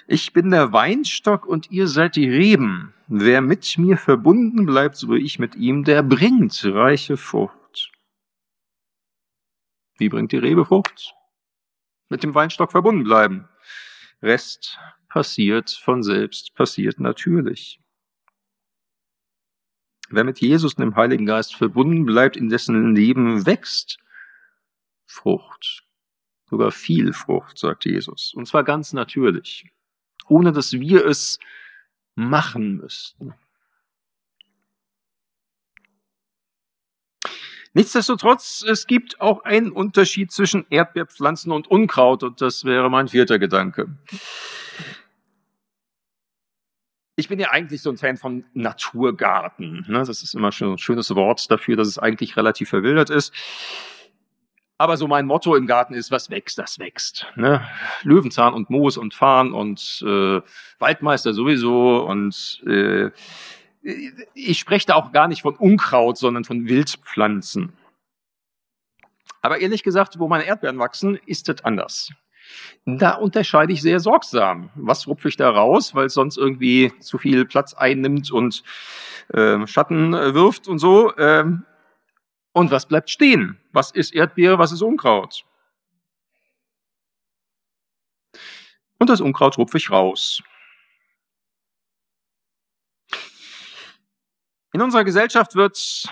Ich 0.08 0.32
bin 0.32 0.52
der 0.52 0.72
Weinstock 0.72 1.46
und 1.46 1.70
ihr 1.70 1.88
seid 1.88 2.16
die 2.16 2.30
Reben. 2.30 2.94
Wer 3.08 3.42
mit 3.42 3.78
mir 3.78 3.98
verbunden 3.98 4.66
bleibt, 4.66 4.96
so 4.96 5.10
wie 5.10 5.18
ich 5.18 5.40
mit 5.40 5.56
ihm, 5.56 5.84
der 5.84 6.04
bringt 6.04 6.64
reiche 6.64 7.18
Frucht. 7.18 7.92
Wie 9.98 10.10
bringt 10.10 10.32
die 10.32 10.38
Rebe 10.38 10.66
Frucht? 10.66 11.14
Mit 12.10 12.24
dem 12.24 12.34
Weinstock 12.36 12.72
verbunden 12.72 13.04
bleiben. 13.04 13.50
Rest 14.22 14.80
passiert 15.18 15.72
von 15.72 16.04
selbst, 16.04 16.54
passiert 16.54 17.00
natürlich. 17.00 17.80
Wer 20.10 20.24
mit 20.24 20.40
Jesus 20.40 20.76
und 20.76 20.82
dem 20.82 20.96
Heiligen 20.96 21.26
Geist 21.26 21.56
verbunden 21.56 22.06
bleibt, 22.06 22.38
in 22.38 22.50
dessen 22.50 22.96
Leben 22.96 23.46
wächst 23.48 23.98
Frucht. 25.08 25.84
Sogar 26.50 26.72
viel 26.72 27.14
Frucht, 27.14 27.58
sagt 27.58 27.86
Jesus. 27.86 28.34
Und 28.36 28.48
zwar 28.48 28.64
ganz 28.64 28.94
natürlich 28.94 29.66
ohne 30.30 30.52
dass 30.52 30.74
wir 30.74 31.06
es 31.06 31.40
machen 32.16 32.78
müssten. 32.78 33.34
Nichtsdestotrotz, 37.74 38.66
es 38.68 38.88
gibt 38.88 39.22
auch 39.22 39.44
einen 39.44 39.72
Unterschied 39.72 40.32
zwischen 40.32 40.66
Erdbeerpflanzen 40.70 41.52
und 41.52 41.68
Unkraut 41.68 42.24
und 42.24 42.42
das 42.42 42.66
wäre 42.66 42.90
mein 42.90 43.08
vierter 43.08 43.38
Gedanke. 43.38 43.96
Ich 47.20 47.30
bin 47.30 47.40
ja 47.40 47.50
eigentlich 47.50 47.82
so 47.82 47.90
ein 47.90 47.98
Fan 47.98 48.16
von 48.16 48.46
Naturgarten. 48.54 49.84
Ne? 49.88 50.04
Das 50.06 50.22
ist 50.22 50.36
immer 50.36 50.52
schon 50.52 50.74
ein 50.74 50.78
schönes 50.78 51.14
Wort 51.16 51.50
dafür, 51.50 51.76
dass 51.76 51.88
es 51.88 51.98
eigentlich 51.98 52.38
relativ 52.38 52.70
verwildert 52.70 53.10
ist. 53.10 53.34
Aber 54.78 54.98
so 54.98 55.08
mein 55.08 55.26
Motto 55.26 55.56
im 55.56 55.66
Garten 55.66 55.96
ist, 55.96 56.12
was 56.12 56.30
wächst, 56.30 56.60
das 56.60 56.78
wächst. 56.78 57.26
Ne? 57.36 57.68
Löwenzahn 58.04 58.54
und 58.54 58.70
Moos 58.70 58.98
und 58.98 59.16
Farn 59.16 59.52
und 59.52 60.04
äh, 60.06 60.42
Waldmeister 60.78 61.34
sowieso. 61.34 62.06
Und 62.06 62.62
äh, 62.68 63.10
ich 64.36 64.60
spreche 64.60 64.86
da 64.86 64.94
auch 64.94 65.12
gar 65.12 65.28
nicht 65.28 65.42
von 65.42 65.56
Unkraut, 65.56 66.20
sondern 66.20 66.44
von 66.44 66.68
Wildpflanzen. 66.68 67.74
Aber 69.42 69.58
ehrlich 69.58 69.82
gesagt, 69.82 70.20
wo 70.20 70.28
meine 70.28 70.46
Erdbeeren 70.46 70.78
wachsen, 70.78 71.16
ist 71.26 71.50
das 71.50 71.66
anders. 71.66 72.12
Da 72.86 73.16
unterscheide 73.16 73.74
ich 73.74 73.82
sehr 73.82 74.00
sorgsam. 74.00 74.70
Was 74.76 75.08
rupfe 75.08 75.28
ich 75.28 75.36
da 75.36 75.50
raus, 75.50 75.94
weil 75.94 76.06
es 76.06 76.14
sonst 76.14 76.38
irgendwie 76.38 76.92
zu 77.00 77.18
viel 77.18 77.46
Platz 77.46 77.74
einnimmt 77.74 78.32
und 78.32 78.64
äh, 79.34 79.66
Schatten 79.68 80.14
wirft 80.14 80.68
und 80.68 80.80
so. 80.80 81.16
Ähm, 81.18 81.66
und 82.54 82.72
was 82.72 82.88
bleibt 82.88 83.10
stehen? 83.10 83.60
Was 83.72 83.92
ist 83.92 84.16
Erdbeere, 84.16 84.58
was 84.58 84.72
ist 84.72 84.82
Unkraut? 84.82 85.46
Und 89.00 89.10
das 89.10 89.22
Unkraut 89.22 89.58
rupfe 89.58 89.78
ich 89.78 89.92
raus. 89.92 90.42
In 94.74 94.82
unserer 94.82 95.04
Gesellschaft 95.04 95.56
wird 95.56 96.08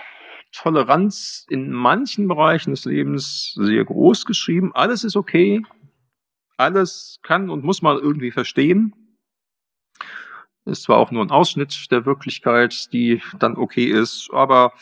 Toleranz 0.52 1.46
in 1.50 1.72
manchen 1.72 2.28
Bereichen 2.28 2.72
des 2.72 2.86
Lebens 2.86 3.54
sehr 3.56 3.84
groß 3.84 4.26
geschrieben. 4.26 4.72
Alles 4.74 5.04
ist 5.04 5.16
okay. 5.16 5.64
Alles 6.58 7.20
kann 7.22 7.50
und 7.50 7.64
muss 7.64 7.82
man 7.82 7.98
irgendwie 7.98 8.32
verstehen. 8.32 8.96
Ist 10.66 10.84
zwar 10.84 10.98
auch 10.98 11.12
nur 11.12 11.24
ein 11.24 11.32
Ausschnitt 11.32 11.92
der 11.92 12.06
Wirklichkeit, 12.06 12.92
die 12.92 13.22
dann 13.38 13.56
okay 13.58 13.86
ist, 13.86 14.30
aber 14.34 14.74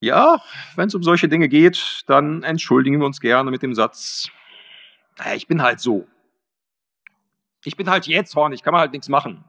ja, 0.00 0.42
wenn 0.74 0.88
es 0.88 0.94
um 0.94 1.02
solche 1.02 1.28
Dinge 1.28 1.48
geht, 1.48 2.02
dann 2.06 2.42
entschuldigen 2.42 2.98
wir 2.98 3.06
uns 3.06 3.20
gerne 3.20 3.50
mit 3.50 3.62
dem 3.62 3.74
Satz, 3.74 4.30
naja, 5.18 5.34
ich 5.34 5.46
bin 5.46 5.62
halt 5.62 5.78
so. 5.78 6.08
Ich 7.64 7.76
bin 7.76 7.88
halt 7.88 8.06
jetzt 8.08 8.34
horn, 8.34 8.52
ich 8.52 8.62
kann 8.62 8.72
mal 8.72 8.80
halt 8.80 8.92
nichts 8.92 9.08
machen. 9.08 9.44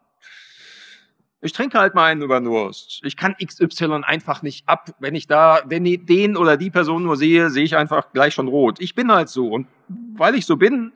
Ich 1.44 1.52
trinke 1.52 1.78
halt 1.78 1.94
mal 1.94 2.06
einen 2.06 2.22
über 2.22 2.40
Durst. 2.40 3.02
Ich 3.04 3.18
kann 3.18 3.36
XY 3.36 4.04
einfach 4.06 4.44
nicht 4.44 4.68
ab. 4.70 4.96
Wenn 5.00 5.14
ich 5.14 5.28
da, 5.28 5.62
wenn 5.66 5.86
ich 5.86 6.06
den 6.06 6.38
oder 6.38 6.56
die 6.56 6.72
Person 6.72 7.04
nur 7.04 7.18
sehe, 7.18 7.50
sehe 7.50 7.66
ich 7.66 7.76
einfach 7.76 8.14
gleich 8.14 8.34
schon 8.34 8.48
rot. 8.48 8.80
Ich 8.80 8.96
bin 8.96 9.12
halt 9.12 9.28
so. 9.28 9.50
Und 9.50 9.68
weil 10.16 10.36
ich 10.36 10.46
so 10.46 10.56
bin, 10.56 10.94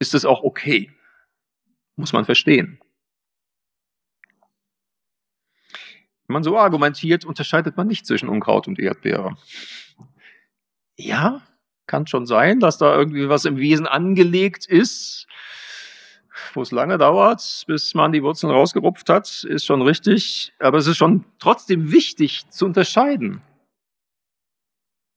ist 0.00 0.12
es 0.12 0.24
auch 0.24 0.42
okay. 0.42 0.90
Muss 1.94 2.12
man 2.12 2.24
verstehen. 2.24 2.80
Wenn 6.26 6.34
man 6.34 6.42
so 6.42 6.58
argumentiert, 6.58 7.24
unterscheidet 7.24 7.76
man 7.76 7.86
nicht 7.86 8.06
zwischen 8.06 8.28
Unkraut 8.28 8.66
und 8.66 8.80
Erdbeere. 8.80 9.36
Ja, 10.96 11.42
kann 11.86 12.08
schon 12.08 12.26
sein, 12.26 12.58
dass 12.58 12.78
da 12.78 12.96
irgendwie 12.96 13.28
was 13.28 13.44
im 13.44 13.58
Wesen 13.58 13.86
angelegt 13.86 14.66
ist, 14.66 15.28
wo 16.52 16.62
es 16.62 16.70
lange 16.70 16.98
dauert, 16.98 17.64
bis 17.66 17.94
man 17.94 18.12
die 18.12 18.22
Wurzeln 18.22 18.52
rausgerupft 18.52 19.08
hat, 19.08 19.44
ist 19.44 19.66
schon 19.66 19.82
richtig. 19.82 20.52
Aber 20.58 20.78
es 20.78 20.86
ist 20.86 20.96
schon 20.96 21.24
trotzdem 21.38 21.92
wichtig 21.92 22.48
zu 22.50 22.64
unterscheiden. 22.66 23.42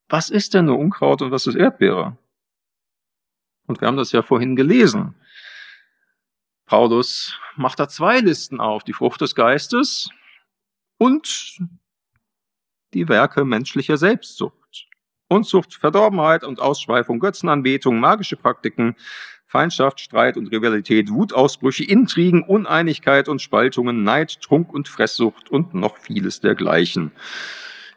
Was 0.10 0.30
ist 0.30 0.54
denn 0.54 0.66
nur 0.66 0.80
Unkraut 0.80 1.22
und 1.22 1.32
was 1.32 1.48
ist 1.48 1.56
Erdbeere? 1.56 2.18
Und 3.68 3.82
wir 3.82 3.88
haben 3.88 3.98
das 3.98 4.14
ja 4.14 4.22
vorhin 4.22 4.56
gelesen. 4.56 5.16
Paulus 6.66 7.40
macht 7.56 7.80
da 7.80 7.88
zwei 7.88 8.20
Listen 8.20 8.60
auf. 8.60 8.84
Die 8.84 8.94
Frucht 8.94 9.22
des 9.22 9.36
Geistes 9.36 10.10
und 10.98 11.58
die 12.94 13.08
Werke 13.10 13.44
menschlicher 13.44 13.98
Selbstsucht. 13.98 14.88
Unzucht, 15.30 15.74
Verdorbenheit 15.74 16.46
und 16.46 16.62
Ausschweifung, 16.62 17.20
Götzenanbetung, 17.20 18.00
magische 18.00 18.38
Praktiken, 18.38 18.96
Feindschaft, 19.48 20.02
Streit 20.02 20.36
und 20.36 20.48
Rivalität, 20.48 21.10
Wutausbrüche, 21.10 21.86
Intrigen, 21.86 22.44
Uneinigkeit 22.44 23.30
und 23.30 23.42
Spaltungen, 23.42 24.04
Neid, 24.04 24.42
Trunk 24.42 24.74
und 24.74 24.90
Fresssucht 24.90 25.50
und 25.50 25.74
noch 25.74 25.98
vieles 25.98 26.42
dergleichen. 26.42 27.12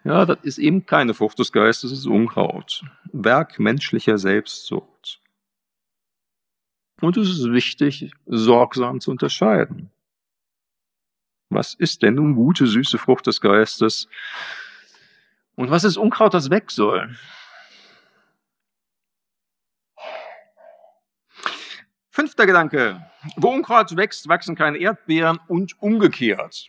Ja, 0.04 0.24
das 0.24 0.38
ist 0.42 0.58
eben 0.58 0.86
keine 0.86 1.12
Frucht 1.12 1.38
des 1.40 1.52
Geistes, 1.52 1.90
das 1.90 2.00
ist 2.00 2.06
Unkraut. 2.06 2.84
Werk 3.12 3.58
menschlicher 3.58 4.16
Selbstsucht. 4.16 5.20
Und 7.00 7.16
es 7.16 7.28
ist 7.28 7.50
wichtig, 7.50 8.12
sorgsam 8.26 9.00
zu 9.00 9.10
unterscheiden. 9.10 9.90
Was 11.48 11.74
ist 11.74 12.02
denn 12.02 12.14
nun 12.14 12.36
gute, 12.36 12.66
süße 12.66 12.98
Frucht 12.98 13.26
des 13.26 13.40
Geistes? 13.40 14.06
Und 15.56 15.70
was 15.70 15.82
ist 15.82 15.96
Unkraut, 15.96 16.32
das 16.32 16.50
weg 16.50 16.70
soll? 16.70 17.16
Fünfter 22.20 22.44
Gedanke. 22.44 23.00
Wo 23.36 23.48
Unkraut 23.48 23.96
wächst, 23.96 24.28
wachsen 24.28 24.54
keine 24.54 24.76
Erdbeeren 24.76 25.38
und 25.48 25.80
umgekehrt. 25.80 26.68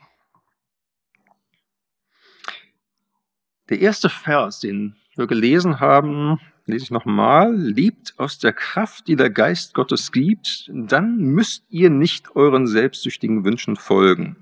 Der 3.69 3.81
erste 3.81 4.07
Vers, 4.07 4.61
den 4.61 4.95
wir 5.17 5.27
gelesen 5.27 5.81
haben, 5.81 6.39
lese 6.65 6.85
ich 6.85 6.91
nochmal. 6.91 7.53
Liebt 7.53 8.13
aus 8.17 8.39
der 8.39 8.53
Kraft, 8.53 9.09
die 9.09 9.17
der 9.17 9.29
Geist 9.29 9.73
Gottes 9.73 10.13
gibt, 10.13 10.69
dann 10.73 11.17
müsst 11.17 11.65
ihr 11.67 11.89
nicht 11.89 12.33
euren 12.37 12.65
selbstsüchtigen 12.65 13.43
Wünschen 13.43 13.75
folgen 13.75 14.37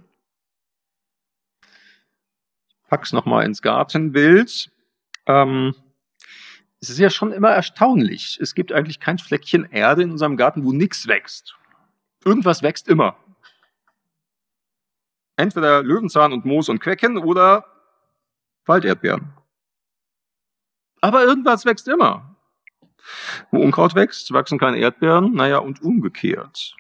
pack's 2.90 3.14
nochmal 3.14 3.46
ins 3.46 3.62
Gartenbild. 3.62 4.72
Ähm, 5.28 5.76
es 6.82 6.90
ist 6.90 7.00
ja 7.00 7.10
schon 7.10 7.32
immer 7.32 7.50
erstaunlich. 7.50 8.40
Es 8.42 8.56
gibt 8.56 8.72
eigentlich 8.72 9.00
kein 9.00 9.18
Fleckchen 9.18 9.66
Erde 9.66 10.04
in 10.04 10.12
unserem 10.12 10.38
Garten, 10.38 10.64
wo 10.64 10.72
nichts 10.72 11.08
wächst. 11.08 11.58
Irgendwas 12.24 12.64
wächst 12.64 12.88
immer. 12.88 13.18
Entweder 15.36 15.84
Löwenzahn 15.84 16.34
und 16.34 16.46
Moos 16.46 16.70
und 16.70 16.80
Quecken 16.80 17.18
oder 17.18 17.66
Walderdbeeren. 18.66 19.34
Aber 21.02 21.24
irgendwas 21.24 21.66
wächst 21.66 21.88
immer. 21.88 22.36
Wo 23.52 23.62
Unkraut 23.62 23.96
wächst, 23.96 24.32
wachsen 24.34 24.60
keine 24.60 24.78
Erdbeeren, 24.78 25.34
naja, 25.34 25.58
und 25.60 25.82
umgekehrt. 25.82 26.76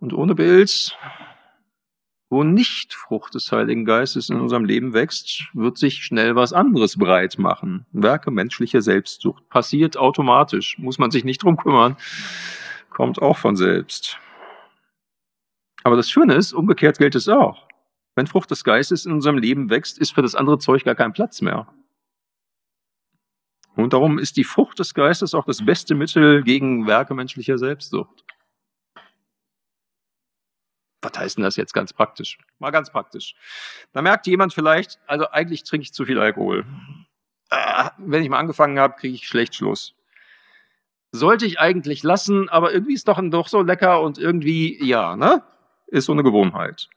Und 0.00 0.12
ohne 0.12 0.34
Bild 0.34 0.96
wo 2.30 2.44
nicht 2.44 2.94
Frucht 2.94 3.34
des 3.34 3.50
Heiligen 3.52 3.84
Geistes 3.84 4.28
in 4.28 4.40
unserem 4.40 4.64
Leben 4.64 4.92
wächst, 4.92 5.44
wird 5.54 5.78
sich 5.78 6.04
schnell 6.04 6.36
was 6.36 6.52
anderes 6.52 6.98
breit 6.98 7.38
machen. 7.38 7.86
Werke 7.92 8.30
menschlicher 8.30 8.82
Selbstsucht. 8.82 9.48
Passiert 9.48 9.96
automatisch. 9.96 10.78
Muss 10.78 10.98
man 10.98 11.10
sich 11.10 11.24
nicht 11.24 11.42
drum 11.42 11.56
kümmern. 11.56 11.96
Kommt 12.90 13.22
auch 13.22 13.38
von 13.38 13.56
selbst. 13.56 14.18
Aber 15.84 15.96
das 15.96 16.10
Schöne 16.10 16.34
ist, 16.34 16.52
umgekehrt 16.52 16.98
gilt 16.98 17.14
es 17.14 17.28
auch. 17.28 17.66
Wenn 18.14 18.26
Frucht 18.26 18.50
des 18.50 18.64
Geistes 18.64 19.06
in 19.06 19.12
unserem 19.12 19.38
Leben 19.38 19.70
wächst, 19.70 19.98
ist 19.98 20.12
für 20.12 20.22
das 20.22 20.34
andere 20.34 20.58
Zeug 20.58 20.84
gar 20.84 20.96
kein 20.96 21.12
Platz 21.12 21.40
mehr. 21.40 21.66
Und 23.74 23.92
darum 23.92 24.18
ist 24.18 24.36
die 24.36 24.44
Frucht 24.44 24.80
des 24.80 24.92
Geistes 24.92 25.34
auch 25.34 25.44
das 25.44 25.64
beste 25.64 25.94
Mittel 25.94 26.42
gegen 26.42 26.86
Werke 26.88 27.14
menschlicher 27.14 27.58
Selbstsucht. 27.58 28.24
Was 31.00 31.12
heißt 31.16 31.36
denn 31.36 31.44
das 31.44 31.56
jetzt 31.56 31.72
ganz 31.72 31.92
praktisch? 31.92 32.38
Mal 32.58 32.70
ganz 32.70 32.90
praktisch. 32.90 33.34
Da 33.92 34.02
merkt 34.02 34.26
jemand 34.26 34.52
vielleicht, 34.52 34.98
also 35.06 35.28
eigentlich 35.30 35.62
trinke 35.62 35.84
ich 35.84 35.92
zu 35.92 36.04
viel 36.04 36.18
Alkohol. 36.18 36.66
Ah, 37.50 37.92
wenn 37.98 38.22
ich 38.22 38.28
mal 38.28 38.38
angefangen 38.38 38.78
habe, 38.78 38.96
kriege 38.96 39.14
ich 39.14 39.26
schlecht 39.26 39.54
Schluss. 39.54 39.94
sollte 41.12 41.46
ich 41.46 41.58
eigentlich 41.58 42.02
lassen, 42.02 42.48
aber 42.48 42.72
irgendwie 42.72 42.94
ist 42.94 43.08
doch 43.08 43.20
doch 43.30 43.48
so 43.48 43.62
lecker 43.62 44.02
und 44.02 44.18
irgendwie, 44.18 44.84
ja, 44.84 45.16
ne? 45.16 45.42
Ist 45.86 46.04
so 46.06 46.12
eine 46.12 46.22
Gewohnheit. 46.22 46.88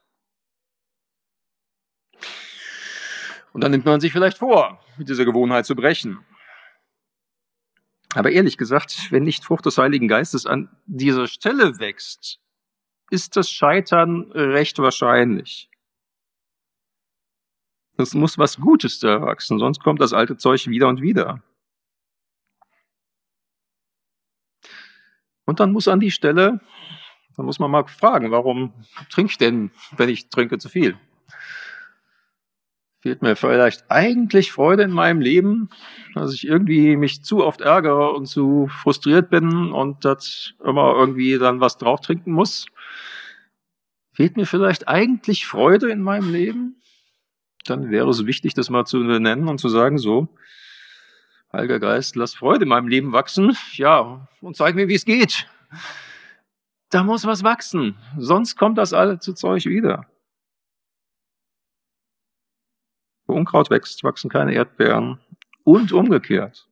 Und 3.52 3.62
dann 3.62 3.70
nimmt 3.70 3.84
man 3.86 4.00
sich 4.00 4.12
vielleicht 4.12 4.38
vor, 4.38 4.84
mit 4.98 5.08
dieser 5.08 5.24
Gewohnheit 5.24 5.64
zu 5.64 5.74
brechen. 5.74 6.24
Aber 8.14 8.30
ehrlich 8.30 8.58
gesagt, 8.58 9.10
wenn 9.10 9.22
nicht 9.22 9.44
Frucht 9.44 9.64
des 9.64 9.78
Heiligen 9.78 10.08
Geistes 10.08 10.44
an 10.44 10.68
dieser 10.86 11.26
Stelle 11.26 11.78
wächst, 11.78 12.41
ist 13.12 13.36
das 13.36 13.50
Scheitern 13.50 14.32
recht 14.32 14.78
wahrscheinlich. 14.78 15.68
Es 17.98 18.14
muss 18.14 18.38
was 18.38 18.56
Gutes 18.56 19.00
da 19.00 19.20
wachsen, 19.20 19.58
sonst 19.58 19.80
kommt 19.80 20.00
das 20.00 20.14
alte 20.14 20.38
Zeug 20.38 20.66
wieder 20.66 20.88
und 20.88 21.02
wieder. 21.02 21.42
Und 25.44 25.60
dann 25.60 25.72
muss 25.72 25.88
an 25.88 26.00
die 26.00 26.10
Stelle, 26.10 26.60
dann 27.36 27.46
muss 27.46 27.58
man 27.58 27.70
mal 27.70 27.86
fragen, 27.86 28.30
warum 28.30 28.72
trinke 29.10 29.32
ich 29.32 29.38
denn, 29.38 29.70
wenn 29.96 30.08
ich 30.08 30.30
trinke, 30.30 30.56
zu 30.58 30.70
viel? 30.70 30.98
Fehlt 33.02 33.20
mir 33.20 33.34
vielleicht 33.34 33.90
eigentlich 33.90 34.52
Freude 34.52 34.84
in 34.84 34.92
meinem 34.92 35.20
Leben, 35.20 35.70
dass 36.14 36.32
ich 36.32 36.46
irgendwie 36.46 36.96
mich 36.96 37.24
zu 37.24 37.44
oft 37.44 37.60
ärgere 37.60 38.12
und 38.12 38.26
zu 38.26 38.68
frustriert 38.68 39.28
bin 39.28 39.72
und 39.72 40.04
das 40.04 40.54
immer 40.64 40.94
irgendwie 40.94 41.36
dann 41.36 41.60
was 41.60 41.78
drauf 41.78 42.00
trinken 42.00 42.30
muss? 42.30 42.66
Fehlt 44.12 44.36
mir 44.36 44.46
vielleicht 44.46 44.86
eigentlich 44.86 45.46
Freude 45.46 45.90
in 45.90 46.00
meinem 46.00 46.30
Leben? 46.30 46.80
Dann 47.64 47.90
wäre 47.90 48.08
es 48.08 48.24
wichtig, 48.24 48.54
das 48.54 48.70
mal 48.70 48.84
zu 48.84 49.00
benennen 49.00 49.48
und 49.48 49.58
zu 49.58 49.68
sagen, 49.68 49.98
so, 49.98 50.28
Heiliger 51.52 51.80
Geist, 51.80 52.14
lass 52.14 52.34
Freude 52.34 52.62
in 52.62 52.68
meinem 52.68 52.86
Leben 52.86 53.12
wachsen. 53.12 53.56
Ja, 53.72 54.28
und 54.40 54.56
zeig 54.56 54.76
mir, 54.76 54.86
wie 54.86 54.94
es 54.94 55.04
geht. 55.04 55.48
Da 56.88 57.02
muss 57.02 57.26
was 57.26 57.42
wachsen. 57.42 57.96
Sonst 58.16 58.56
kommt 58.56 58.78
das 58.78 58.92
alle 58.92 59.18
zu 59.18 59.34
Zeug 59.34 59.66
wieder. 59.66 60.06
Wo 63.32 63.36
Unkraut 63.36 63.70
wächst, 63.70 64.04
wachsen 64.04 64.30
keine 64.30 64.52
Erdbeeren. 64.52 65.18
Und 65.64 65.92
umgekehrt. 65.92 66.68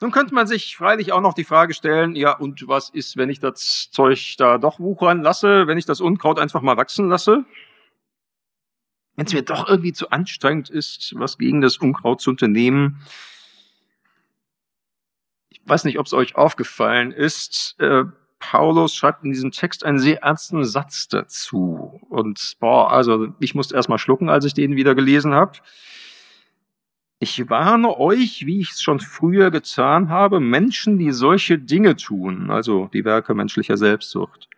Nun 0.00 0.10
könnte 0.10 0.34
man 0.34 0.46
sich 0.46 0.76
freilich 0.76 1.12
auch 1.12 1.20
noch 1.20 1.34
die 1.34 1.44
Frage 1.44 1.74
stellen, 1.74 2.16
ja, 2.16 2.36
und 2.36 2.66
was 2.66 2.88
ist, 2.88 3.16
wenn 3.16 3.28
ich 3.28 3.38
das 3.38 3.90
Zeug 3.92 4.34
da 4.38 4.58
doch 4.58 4.80
wuchern 4.80 5.22
lasse, 5.22 5.66
wenn 5.66 5.78
ich 5.78 5.84
das 5.84 6.00
Unkraut 6.00 6.38
einfach 6.38 6.62
mal 6.62 6.76
wachsen 6.76 7.08
lasse? 7.08 7.44
wenn 9.20 9.26
es 9.26 9.34
mir 9.34 9.42
doch 9.42 9.68
irgendwie 9.68 9.92
zu 9.92 10.08
anstrengend 10.08 10.70
ist, 10.70 11.12
was 11.14 11.36
gegen 11.36 11.60
das 11.60 11.76
Unkraut 11.76 12.22
zu 12.22 12.30
unternehmen. 12.30 13.02
Ich 15.50 15.60
weiß 15.66 15.84
nicht, 15.84 15.98
ob 15.98 16.06
es 16.06 16.14
euch 16.14 16.36
aufgefallen 16.36 17.12
ist. 17.12 17.76
Äh, 17.78 18.04
Paulus 18.40 18.94
schreibt 18.94 19.22
in 19.22 19.30
diesem 19.30 19.52
Text 19.52 19.84
einen 19.84 20.00
sehr 20.00 20.22
ernsten 20.22 20.64
Satz 20.64 21.06
dazu. 21.06 22.00
Und 22.08 22.56
boah, 22.58 22.90
also 22.90 23.28
ich 23.38 23.54
musste 23.54 23.76
erst 23.76 23.88
mal 23.88 23.98
schlucken, 23.98 24.28
als 24.28 24.44
ich 24.44 24.54
den 24.54 24.74
wieder 24.76 24.94
gelesen 24.94 25.34
habe. 25.34 25.58
Ich 27.20 27.50
warne 27.50 27.98
euch, 27.98 28.46
wie 28.46 28.60
ich 28.60 28.70
es 28.70 28.82
schon 28.82 28.98
früher 28.98 29.50
getan 29.50 30.08
habe, 30.08 30.40
Menschen, 30.40 30.98
die 30.98 31.12
solche 31.12 31.58
Dinge 31.58 31.94
tun, 31.96 32.50
also 32.50 32.88
die 32.94 33.04
Werke 33.04 33.34
menschlicher 33.34 33.76
Selbstsucht, 33.76 34.48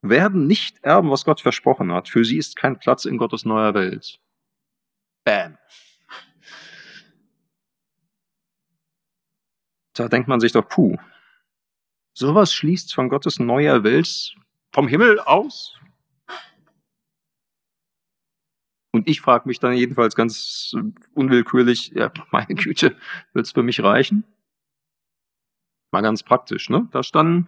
werden 0.00 0.46
nicht 0.46 0.82
erben, 0.82 1.10
was 1.10 1.26
Gott 1.26 1.42
versprochen 1.42 1.92
hat. 1.92 2.08
Für 2.08 2.24
sie 2.24 2.38
ist 2.38 2.56
kein 2.56 2.78
Platz 2.78 3.04
in 3.04 3.18
Gottes 3.18 3.44
neuer 3.44 3.74
Welt. 3.74 4.18
Bam. 5.24 5.58
Da 9.92 10.08
denkt 10.08 10.28
man 10.28 10.40
sich 10.40 10.52
doch, 10.52 10.66
puh, 10.66 10.96
sowas 12.18 12.52
schließt 12.52 12.94
von 12.94 13.08
Gottes 13.08 13.38
neuer 13.38 13.84
Welt 13.84 14.34
vom 14.72 14.88
Himmel 14.88 15.20
aus? 15.20 15.78
Und 18.90 19.08
ich 19.08 19.20
frage 19.20 19.46
mich 19.46 19.60
dann 19.60 19.74
jedenfalls 19.74 20.16
ganz 20.16 20.74
unwillkürlich, 21.14 21.92
ja, 21.94 22.10
meine 22.30 22.54
Güte, 22.54 22.96
wird's 23.32 23.52
für 23.52 23.62
mich 23.62 23.82
reichen? 23.82 24.24
Mal 25.92 26.02
ganz 26.02 26.22
praktisch, 26.22 26.68
ne? 26.68 26.88
Da 26.90 27.02
standen 27.02 27.46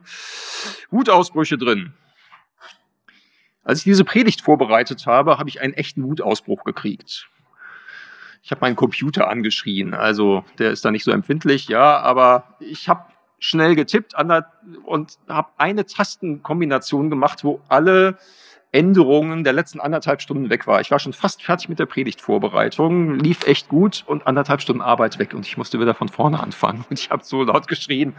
Wutausbrüche 0.90 1.58
drin. 1.58 1.92
Als 3.62 3.80
ich 3.80 3.84
diese 3.84 4.04
Predigt 4.04 4.40
vorbereitet 4.40 5.06
habe, 5.06 5.38
habe 5.38 5.50
ich 5.50 5.60
einen 5.60 5.74
echten 5.74 6.02
Wutausbruch 6.04 6.64
gekriegt. 6.64 7.28
Ich 8.42 8.50
habe 8.50 8.62
meinen 8.62 8.76
Computer 8.76 9.28
angeschrien, 9.28 9.92
also 9.92 10.44
der 10.58 10.70
ist 10.70 10.84
da 10.84 10.90
nicht 10.90 11.04
so 11.04 11.10
empfindlich, 11.10 11.68
ja, 11.68 11.98
aber 11.98 12.56
ich 12.60 12.88
habe 12.88 13.04
schnell 13.40 13.74
getippt 13.74 14.14
und 14.84 15.18
habe 15.28 15.48
eine 15.56 15.86
Tastenkombination 15.86 17.10
gemacht, 17.10 17.42
wo 17.42 17.60
alle 17.68 18.18
Änderungen 18.72 19.42
der 19.42 19.52
letzten 19.52 19.80
anderthalb 19.80 20.22
Stunden 20.22 20.48
weg 20.48 20.68
war. 20.68 20.80
Ich 20.80 20.92
war 20.92 21.00
schon 21.00 21.12
fast 21.12 21.42
fertig 21.42 21.68
mit 21.68 21.80
der 21.80 21.86
Predigtvorbereitung, 21.86 23.16
lief 23.16 23.44
echt 23.44 23.68
gut 23.68 24.04
und 24.06 24.28
anderthalb 24.28 24.60
Stunden 24.60 24.82
Arbeit 24.82 25.18
weg 25.18 25.34
und 25.34 25.44
ich 25.44 25.56
musste 25.56 25.80
wieder 25.80 25.94
von 25.94 26.08
vorne 26.08 26.38
anfangen 26.38 26.84
und 26.88 26.96
ich 26.96 27.10
habe 27.10 27.24
so 27.24 27.42
laut 27.42 27.66
geschrien. 27.66 28.14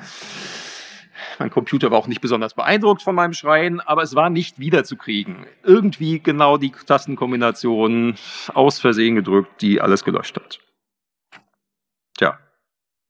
Mein 1.39 1.51
Computer 1.51 1.91
war 1.91 1.99
auch 1.99 2.07
nicht 2.07 2.19
besonders 2.19 2.55
beeindruckt 2.55 3.03
von 3.03 3.15
meinem 3.15 3.33
Schreien, 3.33 3.79
aber 3.79 4.01
es 4.01 4.15
war 4.15 4.29
nicht 4.29 4.59
wiederzukriegen. 4.59 5.45
Irgendwie 5.63 6.19
genau 6.19 6.57
die 6.57 6.71
Tastenkombination 6.71 8.15
aus 8.53 8.79
Versehen 8.79 9.15
gedrückt, 9.15 9.61
die 9.61 9.79
alles 9.79 10.03
gelöscht 10.03 10.35
hat. 10.35 10.59
Tja, 12.17 12.39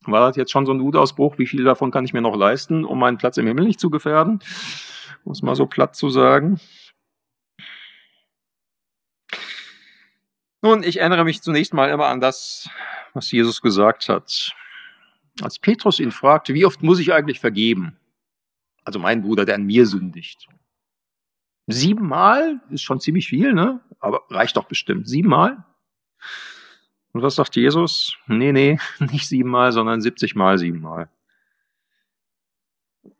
war 0.05 0.27
das 0.27 0.35
jetzt 0.35 0.51
schon 0.51 0.65
so 0.65 0.73
ein 0.73 0.81
Wutausbruch? 0.81 1.37
Wie 1.37 1.47
viel 1.47 1.63
davon 1.63 1.91
kann 1.91 2.05
ich 2.05 2.13
mir 2.13 2.21
noch 2.21 2.35
leisten, 2.35 2.85
um 2.85 2.99
meinen 2.99 3.17
Platz 3.17 3.37
im 3.37 3.47
Himmel 3.47 3.65
nicht 3.65 3.79
zu 3.79 3.89
gefährden? 3.89 4.39
Muss 5.23 5.43
mal 5.43 5.55
so 5.55 5.67
platt 5.67 5.95
zu 5.95 6.09
sagen. 6.09 6.59
Nun, 10.63 10.83
ich 10.83 10.99
erinnere 10.99 11.23
mich 11.23 11.41
zunächst 11.41 11.73
mal 11.73 11.89
immer 11.89 12.07
an 12.07 12.19
das, 12.19 12.69
was 13.13 13.31
Jesus 13.31 13.61
gesagt 13.61 14.09
hat. 14.09 14.51
Als 15.41 15.59
Petrus 15.59 15.99
ihn 15.99 16.11
fragte, 16.11 16.53
wie 16.53 16.65
oft 16.65 16.83
muss 16.83 16.99
ich 16.99 17.13
eigentlich 17.13 17.39
vergeben? 17.39 17.97
Also 18.83 18.99
mein 18.99 19.21
Bruder, 19.21 19.45
der 19.45 19.55
an 19.55 19.63
mir 19.63 19.85
sündigt. 19.85 20.47
Siebenmal 21.67 22.59
ist 22.69 22.81
schon 22.81 22.99
ziemlich 22.99 23.27
viel, 23.27 23.53
ne? 23.53 23.79
Aber 23.99 24.23
reicht 24.29 24.57
doch 24.57 24.65
bestimmt. 24.65 25.07
Siebenmal? 25.07 25.63
Und 27.13 27.21
was 27.21 27.36
sagt 27.36 27.56
Jesus? 27.56 28.15
Nee, 28.28 28.52
nee, 28.52 28.80
nicht 29.00 29.28
siebenmal, 29.28 29.71
sondern 29.71 30.02
70 30.02 30.36
mal 30.36 30.58
siebenmal. 30.58 31.10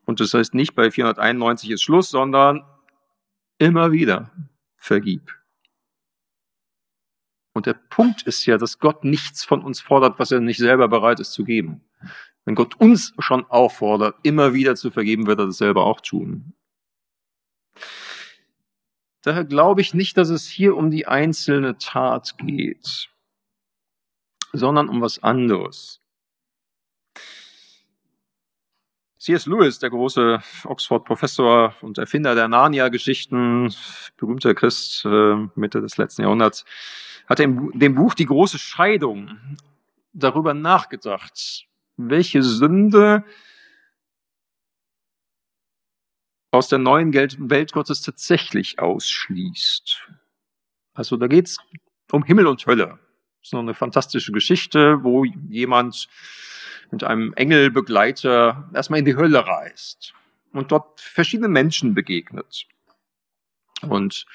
Und 0.06 0.20
das 0.20 0.34
heißt 0.34 0.54
nicht 0.54 0.76
bei 0.76 0.92
491 0.92 1.72
ist 1.72 1.84
Schluss, 1.84 2.10
sondern 2.10 2.66
immer 3.58 3.92
wieder 3.92 4.32
vergib. 4.76 5.34
Und 7.54 7.66
der 7.66 7.74
Punkt 7.74 8.24
ist 8.24 8.46
ja, 8.46 8.58
dass 8.58 8.80
Gott 8.80 9.04
nichts 9.04 9.44
von 9.44 9.62
uns 9.62 9.82
fordert, 9.82 10.20
was 10.20 10.32
er 10.32 10.40
nicht 10.40 10.58
selber 10.58 10.88
bereit 10.88 11.20
ist 11.20 11.34
zu 11.34 11.44
geben. 11.44 11.82
Wenn 12.46 12.56
Gott 12.56 12.76
uns 12.80 13.14
schon 13.20 13.46
auffordert, 13.46 14.16
immer 14.24 14.54
wieder 14.54 14.76
zu 14.76 14.90
vergeben, 14.90 15.28
wird 15.28 15.40
er 15.40 15.48
das 15.48 15.58
selber 15.58 15.86
auch 15.86 16.02
tun. 16.02 16.54
Daher 19.22 19.46
glaube 19.46 19.82
ich 19.82 19.94
nicht, 19.94 20.18
dass 20.18 20.30
es 20.30 20.48
hier 20.48 20.76
um 20.76 20.90
die 20.90 21.06
einzelne 21.06 21.78
Tat 21.78 22.38
geht, 22.40 23.11
sondern 24.54 24.90
um 24.90 25.02
was 25.02 25.22
anderes. 25.24 26.02
C.S. 29.22 29.46
Lewis, 29.46 29.78
der 29.78 29.92
große 29.92 30.42
Oxford-Professor 30.64 31.76
und 31.82 32.00
Erfinder 32.00 32.34
der 32.34 32.48
Narnia-Geschichten, 32.48 33.72
berühmter 34.18 34.56
Christ 34.56 35.06
äh, 35.06 35.36
Mitte 35.54 35.80
des 35.80 35.98
letzten 35.98 36.24
Jahrhunderts, 36.24 36.66
hat 37.28 37.40
in 37.40 37.70
dem 37.76 37.94
Buch 37.94 38.16
Die 38.16 38.26
große 38.26 38.58
Scheidung 38.58 39.38
darüber 40.12 40.56
nachgedacht, 40.56 41.68
welche 41.98 42.42
Sünde 42.42 43.24
aus 46.50 46.68
der 46.68 46.80
neuen 46.80 47.14
Welt 47.14 47.74
Gottes 47.74 48.02
tatsächlich 48.02 48.80
ausschließt. 48.80 50.10
Also 50.94 51.16
da 51.16 51.28
geht's 51.28 51.58
um 52.12 52.24
Himmel 52.24 52.48
und 52.48 52.66
Hölle. 52.66 53.00
Das 53.42 53.48
ist 53.48 53.54
noch 53.54 53.62
eine 53.62 53.74
fantastische 53.74 54.32
Geschichte, 54.32 55.04
wo 55.04 55.26
jemand 55.26 56.08
mit 56.92 57.04
einem 57.04 57.34
Engelbegleiter 57.34 58.70
erstmal 58.74 59.00
in 59.00 59.06
die 59.06 59.16
Hölle 59.16 59.48
reist 59.48 60.14
und 60.54 60.72
dort 60.72 61.02
verschiedene 61.02 61.48
Menschen 61.48 61.96
begegnet. 61.96 62.68
Und 63.82 64.28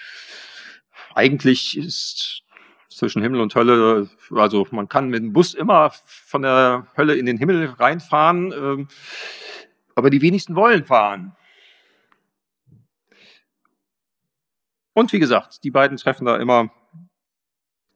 eigentlich 1.15 1.79
ist 1.79 2.43
zwischen 2.89 3.23
Himmel 3.23 3.41
und 3.41 3.55
Hölle. 3.55 4.11
Also 4.31 4.67
man 4.73 4.89
kann 4.89 5.09
mit 5.09 5.23
dem 5.23 5.33
Bus 5.33 5.55
immer 5.55 5.93
von 6.05 6.43
der 6.43 6.89
Hölle 6.97 7.15
in 7.15 7.27
den 7.27 7.39
Himmel 7.39 7.67
reinfahren, 7.67 8.53
ähm, 8.53 8.89
aber 9.95 10.11
die 10.11 10.23
wenigsten 10.23 10.57
wollen 10.57 10.85
fahren. 10.85 11.37
Und 14.95 15.13
wie 15.13 15.19
gesagt, 15.19 15.63
die 15.63 15.71
beiden 15.71 15.99
treffen 15.99 16.25
da 16.25 16.39
immer 16.39 16.73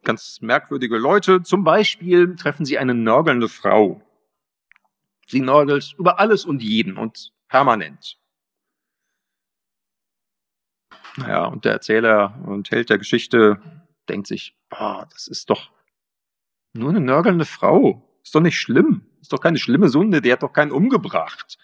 ganz 0.05 0.41
merkwürdige 0.41 0.97
Leute. 0.99 1.43
Zum 1.43 1.65
Beispiel 1.65 2.37
treffen 2.37 2.65
sie 2.65 2.79
eine 2.79 2.95
nörgelnde 2.95 3.49
Frau. 3.49 4.03
Sie 5.27 5.41
nörgelt 5.41 5.95
über 5.99 6.19
alles 6.19 6.45
und 6.45 6.63
jeden 6.63 6.97
und 6.97 7.33
permanent. 7.49 8.19
Naja, 11.17 11.45
und 11.47 11.65
der 11.65 11.73
Erzähler 11.73 12.41
und 12.47 12.71
Held 12.71 12.91
der 12.91 12.99
Geschichte 12.99 13.61
denkt 14.09 14.27
sich, 14.27 14.57
boah, 14.69 15.07
das 15.13 15.27
ist 15.27 15.51
doch 15.51 15.71
nur 16.73 16.91
eine 16.91 17.01
nörgelnde 17.01 17.45
Frau. 17.45 18.07
Ist 18.23 18.35
doch 18.35 18.41
nicht 18.41 18.59
schlimm. 18.59 19.07
Ist 19.21 19.33
doch 19.33 19.41
keine 19.41 19.59
schlimme 19.59 19.89
Sunde, 19.89 20.21
der 20.21 20.35
hat 20.35 20.43
doch 20.43 20.53
keinen 20.53 20.73
umgebracht. 20.73 21.59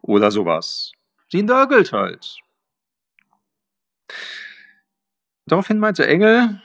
Oder 0.00 0.30
sowas. 0.30 0.92
Sie 1.28 1.42
nörgelt 1.42 1.92
halt. 1.92 2.38
Daraufhin 5.46 5.78
meinte 5.78 6.06
Engel, 6.06 6.62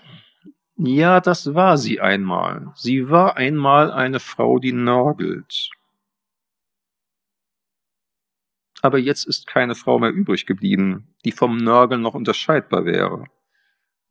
ja, 0.82 1.20
das 1.20 1.54
war 1.54 1.78
sie 1.78 2.00
einmal. 2.00 2.72
Sie 2.76 3.10
war 3.10 3.36
einmal 3.36 3.92
eine 3.92 4.22
Frau, 4.22 4.60
die 4.60 4.72
nörgelt. 4.72 5.70
Aber 8.82 8.98
jetzt 8.98 9.28
ist 9.28 9.46
keine 9.46 9.76
Frau 9.76 10.00
mehr 10.00 10.12
übrig 10.12 10.46
geblieben, 10.46 11.14
die 11.26 11.34
vom 11.34 11.58
Nörgeln 11.58 12.02
noch 12.02 12.14
unterscheidbar 12.14 12.86
wäre. 12.86 13.26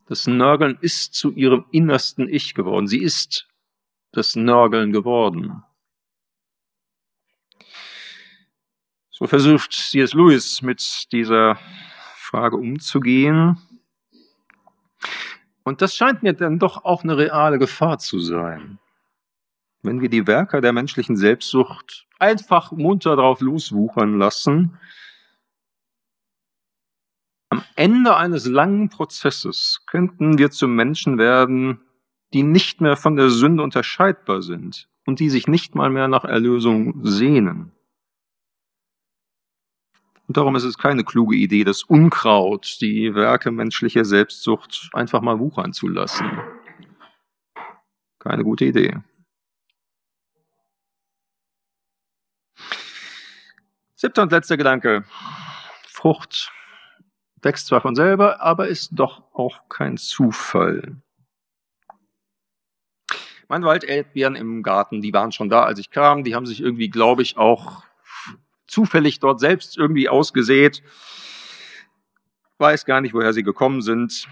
Das 0.04 0.26
Nörgeln 0.26 0.76
ist 0.82 1.14
zu 1.14 1.32
ihrem 1.32 1.64
innersten 1.70 2.28
Ich 2.28 2.54
geworden. 2.54 2.86
Sie 2.86 3.02
ist 3.02 3.48
das 4.12 4.36
Nörgeln 4.36 4.92
geworden. 4.92 5.62
So 9.10 9.26
versucht 9.26 9.72
C.S. 9.72 10.12
Lewis 10.12 10.60
mit 10.60 11.10
dieser 11.12 11.58
Frage 12.16 12.56
umzugehen. 12.56 13.58
Und 15.68 15.82
das 15.82 15.94
scheint 15.94 16.22
mir 16.22 16.32
dann 16.32 16.58
doch 16.58 16.86
auch 16.86 17.04
eine 17.04 17.18
reale 17.18 17.58
Gefahr 17.58 17.98
zu 17.98 18.18
sein. 18.20 18.78
Wenn 19.82 20.00
wir 20.00 20.08
die 20.08 20.26
Werke 20.26 20.62
der 20.62 20.72
menschlichen 20.72 21.14
Selbstsucht 21.14 22.06
einfach 22.18 22.72
munter 22.72 23.16
drauf 23.16 23.42
loswuchern 23.42 24.18
lassen, 24.18 24.78
am 27.50 27.62
Ende 27.76 28.16
eines 28.16 28.46
langen 28.46 28.88
Prozesses 28.88 29.84
könnten 29.86 30.38
wir 30.38 30.50
zu 30.50 30.68
Menschen 30.68 31.18
werden, 31.18 31.82
die 32.32 32.44
nicht 32.44 32.80
mehr 32.80 32.96
von 32.96 33.16
der 33.16 33.28
Sünde 33.28 33.62
unterscheidbar 33.62 34.40
sind 34.40 34.88
und 35.04 35.20
die 35.20 35.28
sich 35.28 35.48
nicht 35.48 35.74
mal 35.74 35.90
mehr 35.90 36.08
nach 36.08 36.24
Erlösung 36.24 37.04
sehnen. 37.04 37.72
Und 40.28 40.36
darum 40.36 40.56
ist 40.56 40.64
es 40.64 40.76
keine 40.76 41.04
kluge 41.04 41.36
Idee, 41.36 41.64
das 41.64 41.82
Unkraut, 41.82 42.76
die 42.82 43.14
Werke 43.14 43.50
menschlicher 43.50 44.04
Selbstsucht 44.04 44.90
einfach 44.92 45.22
mal 45.22 45.38
wuchern 45.38 45.72
zu 45.72 45.88
lassen. 45.88 46.30
Keine 48.18 48.44
gute 48.44 48.66
Idee. 48.66 48.98
Siebter 53.94 54.22
und 54.22 54.30
letzter 54.30 54.58
Gedanke. 54.58 55.04
Frucht 55.86 56.52
wächst 57.40 57.68
zwar 57.68 57.80
von 57.80 57.94
selber, 57.94 58.42
aber 58.42 58.68
ist 58.68 58.90
doch 58.92 59.32
auch 59.32 59.70
kein 59.70 59.96
Zufall. 59.96 61.00
Mein 63.48 63.62
Walderdbeeren 63.62 64.36
im 64.36 64.62
Garten, 64.62 65.00
die 65.00 65.14
waren 65.14 65.32
schon 65.32 65.48
da, 65.48 65.62
als 65.62 65.78
ich 65.78 65.88
kam. 65.88 66.22
Die 66.22 66.34
haben 66.34 66.44
sich 66.44 66.60
irgendwie, 66.60 66.90
glaube 66.90 67.22
ich, 67.22 67.38
auch 67.38 67.82
zufällig 68.68 69.18
dort 69.18 69.40
selbst 69.40 69.76
irgendwie 69.76 70.08
ausgesät. 70.08 70.82
Weiß 72.58 72.84
gar 72.84 73.00
nicht, 73.00 73.14
woher 73.14 73.32
sie 73.32 73.42
gekommen 73.42 73.82
sind. 73.82 74.28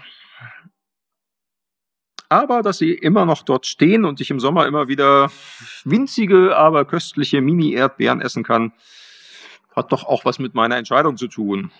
Aber 2.29 2.61
dass 2.61 2.77
sie 2.77 2.91
immer 2.91 3.25
noch 3.25 3.43
dort 3.43 3.65
stehen 3.65 4.05
und 4.05 4.19
ich 4.19 4.29
im 4.31 4.39
Sommer 4.39 4.67
immer 4.67 4.87
wieder 4.87 5.31
winzige, 5.85 6.55
aber 6.57 6.85
köstliche 6.85 7.41
Mini-Erdbeeren 7.41 8.21
essen 8.21 8.43
kann, 8.43 8.73
hat 9.75 9.91
doch 9.91 10.03
auch 10.03 10.25
was 10.25 10.39
mit 10.39 10.53
meiner 10.53 10.75
Entscheidung 10.75 11.15
zu 11.15 11.27
tun. 11.27 11.71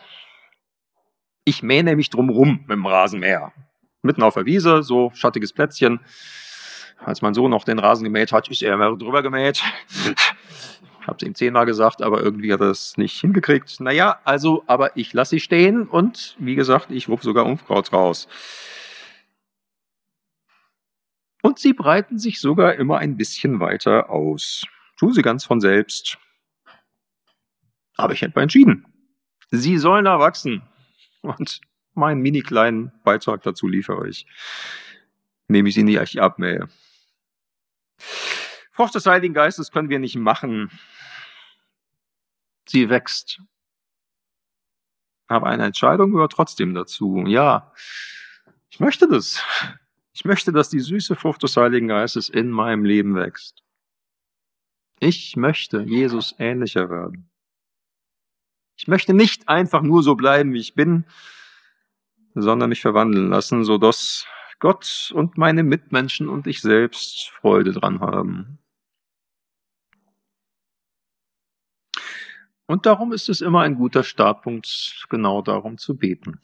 Ich 1.44 1.64
mähe 1.64 1.84
nämlich 1.84 2.10
drumrum 2.10 2.62
mit 2.62 2.72
dem 2.72 2.86
Rasenmäher. 2.86 3.52
Mitten 4.04 4.24
auf 4.24 4.36
der 4.36 4.46
Wiese, 4.46 4.84
so 4.84 5.12
schattiges 5.16 5.52
Plätzchen. 5.52 6.00
Als 7.04 7.22
mein 7.22 7.34
Sohn 7.34 7.52
noch 7.52 7.64
den 7.64 7.80
Rasen 7.80 8.04
gemäht 8.04 8.32
hat, 8.32 8.48
ist 8.50 8.62
er 8.62 8.74
immer 8.74 8.96
drüber 8.96 9.22
gemäht. 9.22 9.62
Habe 11.08 11.18
es 11.22 11.28
ihm 11.28 11.36
zehnmal 11.36 11.66
gesagt, 11.66 12.02
aber 12.02 12.22
irgendwie 12.22 12.52
hat 12.52 12.60
er 12.60 12.70
es 12.70 12.98
nicht 12.98 13.20
hingekriegt. 13.20 13.80
Naja, 13.80 14.20
also, 14.26 14.64
aber 14.68 14.98
ich 14.98 15.14
lasse 15.14 15.32
sie 15.32 15.40
stehen 15.40 15.88
und 15.88 16.36
wie 16.38 16.56
gesagt, 16.56 16.92
ich 16.92 17.08
rufe 17.08 17.24
sogar 17.24 17.46
Unkraut 17.46 17.94
raus. 17.94 18.28
Und 21.42 21.60
sie 21.60 21.72
breiten 21.72 22.20
sich 22.20 22.42
sogar 22.42 22.76
immer 22.76 22.98
ein 22.98 23.16
bisschen 23.16 23.62
weiter 23.62 24.10
aus. 24.10 24.66
Tun 24.98 25.14
sie 25.14 25.22
ganz 25.22 25.46
von 25.46 25.62
selbst. 25.62 26.18
Aber 27.96 28.12
ich 28.12 28.22
hätte 28.22 28.34
mal 28.36 28.44
entschieden. 28.44 28.86
Sie 29.50 29.78
sollen 29.78 30.06
erwachsen. 30.06 30.64
Und 31.22 31.62
meinen 31.94 32.22
mini 32.22 32.42
kleinen 32.42 32.92
Beitrag 33.04 33.44
dazu 33.44 33.68
liefere 33.68 34.10
ich. 34.10 34.26
Nehme 35.48 35.70
ich 35.70 35.76
sie 35.76 35.84
nicht 35.84 36.20
abmähe. 36.20 36.68
Frucht 38.78 38.94
des 38.94 39.08
Heiligen 39.08 39.34
Geistes 39.34 39.72
können 39.72 39.90
wir 39.90 39.98
nicht 39.98 40.18
machen. 40.18 40.70
Sie 42.70 42.92
wächst. 42.92 43.42
Aber 45.26 45.48
eine 45.48 45.66
Entscheidung 45.66 46.12
gehört 46.12 46.34
trotzdem 46.34 46.76
dazu. 46.76 47.24
Ja, 47.26 47.74
ich 48.70 48.80
möchte 48.80 49.08
das. 49.08 49.44
Ich 50.14 50.26
möchte, 50.26 50.52
dass 50.52 50.70
die 50.70 50.80
süße 50.80 51.16
Frucht 51.16 51.42
des 51.42 51.58
Heiligen 51.58 51.88
Geistes 51.88 52.30
in 52.30 52.52
meinem 52.52 52.86
Leben 52.86 53.16
wächst. 53.16 53.64
Ich 55.00 55.36
möchte 55.36 55.82
Jesus 55.82 56.36
ähnlicher 56.38 56.92
werden. 56.92 57.32
Ich 58.76 58.88
möchte 58.88 59.16
nicht 59.16 59.50
einfach 59.50 59.82
nur 59.82 60.04
so 60.04 60.14
bleiben, 60.14 60.54
wie 60.54 60.60
ich 60.60 60.76
bin, 60.76 61.06
sondern 62.36 62.70
mich 62.70 62.82
verwandeln 62.82 63.30
lassen, 63.30 63.64
so 63.64 63.80
dass 63.80 64.28
Gott 64.60 65.12
und 65.16 65.36
meine 65.36 65.64
Mitmenschen 65.64 66.30
und 66.30 66.46
ich 66.46 66.62
selbst 66.62 67.32
Freude 67.32 67.72
dran 67.72 68.02
haben. 68.02 68.60
Und 72.68 72.86
darum 72.86 73.14
ist 73.14 73.30
es 73.30 73.40
immer 73.40 73.62
ein 73.62 73.76
guter 73.76 74.04
Startpunkt, 74.04 75.08
genau 75.10 75.42
darum 75.42 75.78
zu 75.78 75.96
beten. 75.96 76.42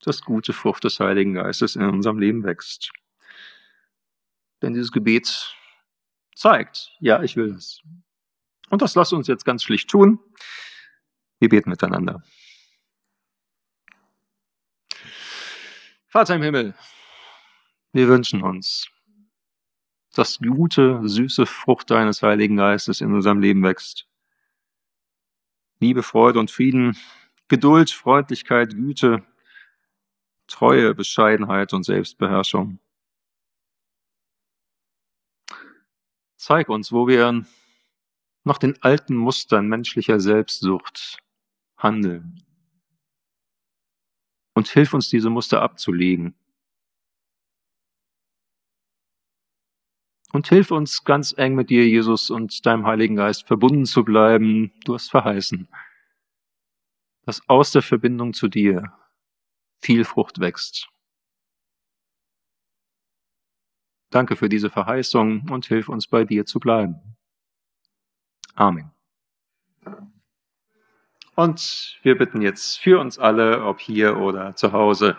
Dass 0.00 0.22
gute 0.22 0.52
Frucht 0.52 0.82
des 0.82 0.98
Heiligen 0.98 1.34
Geistes 1.34 1.76
in 1.76 1.84
unserem 1.84 2.18
Leben 2.18 2.42
wächst. 2.42 2.90
Denn 4.60 4.74
dieses 4.74 4.90
Gebet 4.90 5.54
zeigt, 6.34 6.90
ja, 6.98 7.22
ich 7.22 7.36
will 7.36 7.54
es. 7.54 7.82
Und 8.68 8.82
das 8.82 8.96
lasst 8.96 9.12
uns 9.12 9.28
jetzt 9.28 9.44
ganz 9.44 9.62
schlicht 9.62 9.88
tun. 9.88 10.18
Wir 11.38 11.48
beten 11.48 11.70
miteinander. 11.70 12.22
Vater 16.08 16.34
im 16.34 16.42
Himmel, 16.42 16.74
wir 17.92 18.08
wünschen 18.08 18.42
uns, 18.42 18.88
dass 20.12 20.40
gute, 20.40 21.00
süße 21.04 21.46
Frucht 21.46 21.92
deines 21.92 22.22
Heiligen 22.22 22.56
Geistes 22.56 23.00
in 23.00 23.14
unserem 23.14 23.38
Leben 23.38 23.62
wächst 23.62 24.09
Liebe, 25.80 26.02
Freude 26.02 26.38
und 26.38 26.50
Frieden, 26.50 26.96
Geduld, 27.48 27.90
Freundlichkeit, 27.90 28.74
Güte, 28.74 29.26
Treue, 30.46 30.94
Bescheidenheit 30.94 31.72
und 31.72 31.84
Selbstbeherrschung. 31.84 32.78
Zeig 36.36 36.68
uns, 36.68 36.92
wo 36.92 37.08
wir 37.08 37.44
nach 38.44 38.58
den 38.58 38.80
alten 38.82 39.16
Mustern 39.16 39.68
menschlicher 39.68 40.20
Selbstsucht 40.20 41.18
handeln. 41.76 42.42
Und 44.54 44.68
hilf 44.68 44.92
uns, 44.92 45.08
diese 45.08 45.30
Muster 45.30 45.62
abzulegen. 45.62 46.34
Und 50.32 50.48
hilf 50.48 50.70
uns 50.70 51.04
ganz 51.04 51.34
eng 51.36 51.54
mit 51.54 51.70
dir, 51.70 51.88
Jesus, 51.88 52.30
und 52.30 52.64
deinem 52.64 52.86
Heiligen 52.86 53.16
Geist 53.16 53.46
verbunden 53.46 53.84
zu 53.84 54.04
bleiben. 54.04 54.72
Du 54.84 54.94
hast 54.94 55.10
verheißen, 55.10 55.68
dass 57.26 57.48
aus 57.48 57.72
der 57.72 57.82
Verbindung 57.82 58.32
zu 58.32 58.48
dir 58.48 58.92
viel 59.80 60.04
Frucht 60.04 60.38
wächst. 60.38 60.88
Danke 64.10 64.36
für 64.36 64.48
diese 64.48 64.70
Verheißung 64.70 65.48
und 65.50 65.66
hilf 65.66 65.88
uns 65.88 66.06
bei 66.06 66.24
dir 66.24 66.44
zu 66.44 66.58
bleiben. 66.58 66.96
Amen. 68.54 68.90
Und 71.36 71.98
wir 72.02 72.18
bitten 72.18 72.42
jetzt 72.42 72.78
für 72.80 73.00
uns 73.00 73.18
alle, 73.18 73.64
ob 73.64 73.80
hier 73.80 74.18
oder 74.18 74.54
zu 74.56 74.72
Hause, 74.72 75.16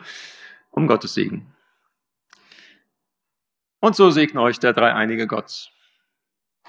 um 0.69 0.87
Gottes 0.87 1.15
Segen. 1.15 1.51
Und 3.81 3.95
so 3.95 4.11
segne 4.11 4.39
euch 4.41 4.59
der 4.59 4.73
dreieinige 4.73 5.27
Gott. 5.27 5.71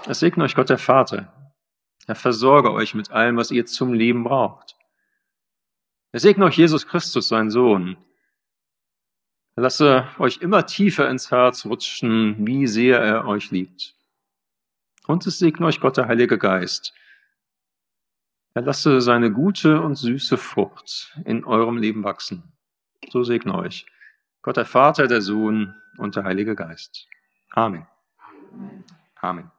Es 0.06 0.20
segne 0.20 0.44
euch 0.44 0.54
Gott 0.54 0.70
der 0.70 0.78
Vater. 0.78 1.52
Er 2.06 2.14
versorge 2.14 2.72
euch 2.72 2.94
mit 2.94 3.10
allem, 3.10 3.36
was 3.36 3.50
ihr 3.50 3.66
zum 3.66 3.92
Leben 3.92 4.24
braucht. 4.24 4.76
Er 6.12 6.20
segne 6.20 6.46
euch 6.46 6.56
Jesus 6.56 6.86
Christus, 6.86 7.28
sein 7.28 7.50
Sohn. 7.50 7.98
Lasse 9.56 10.08
euch 10.18 10.38
immer 10.38 10.64
tiefer 10.64 11.10
ins 11.10 11.30
Herz 11.30 11.66
rutschen, 11.66 12.46
wie 12.46 12.66
sehr 12.66 12.98
er 12.98 13.26
euch 13.26 13.50
liebt. 13.50 13.94
Und 15.06 15.26
es 15.26 15.38
segne 15.38 15.66
euch 15.66 15.80
Gott, 15.80 15.98
der 15.98 16.08
Heilige 16.08 16.38
Geist. 16.38 16.94
Er 18.54 18.62
lasse 18.62 19.02
seine 19.02 19.30
gute 19.30 19.82
und 19.82 19.96
süße 19.96 20.38
Frucht 20.38 21.18
in 21.26 21.44
eurem 21.44 21.76
Leben 21.76 22.04
wachsen. 22.04 22.42
So 23.10 23.22
segne 23.22 23.54
euch. 23.54 23.84
Gott, 24.40 24.56
der 24.56 24.64
Vater, 24.64 25.08
der 25.08 25.20
Sohn 25.20 25.74
und 25.98 26.16
der 26.16 26.24
Heilige 26.24 26.54
Geist. 26.54 27.06
Amen. 27.52 27.86
Amen. 29.20 29.50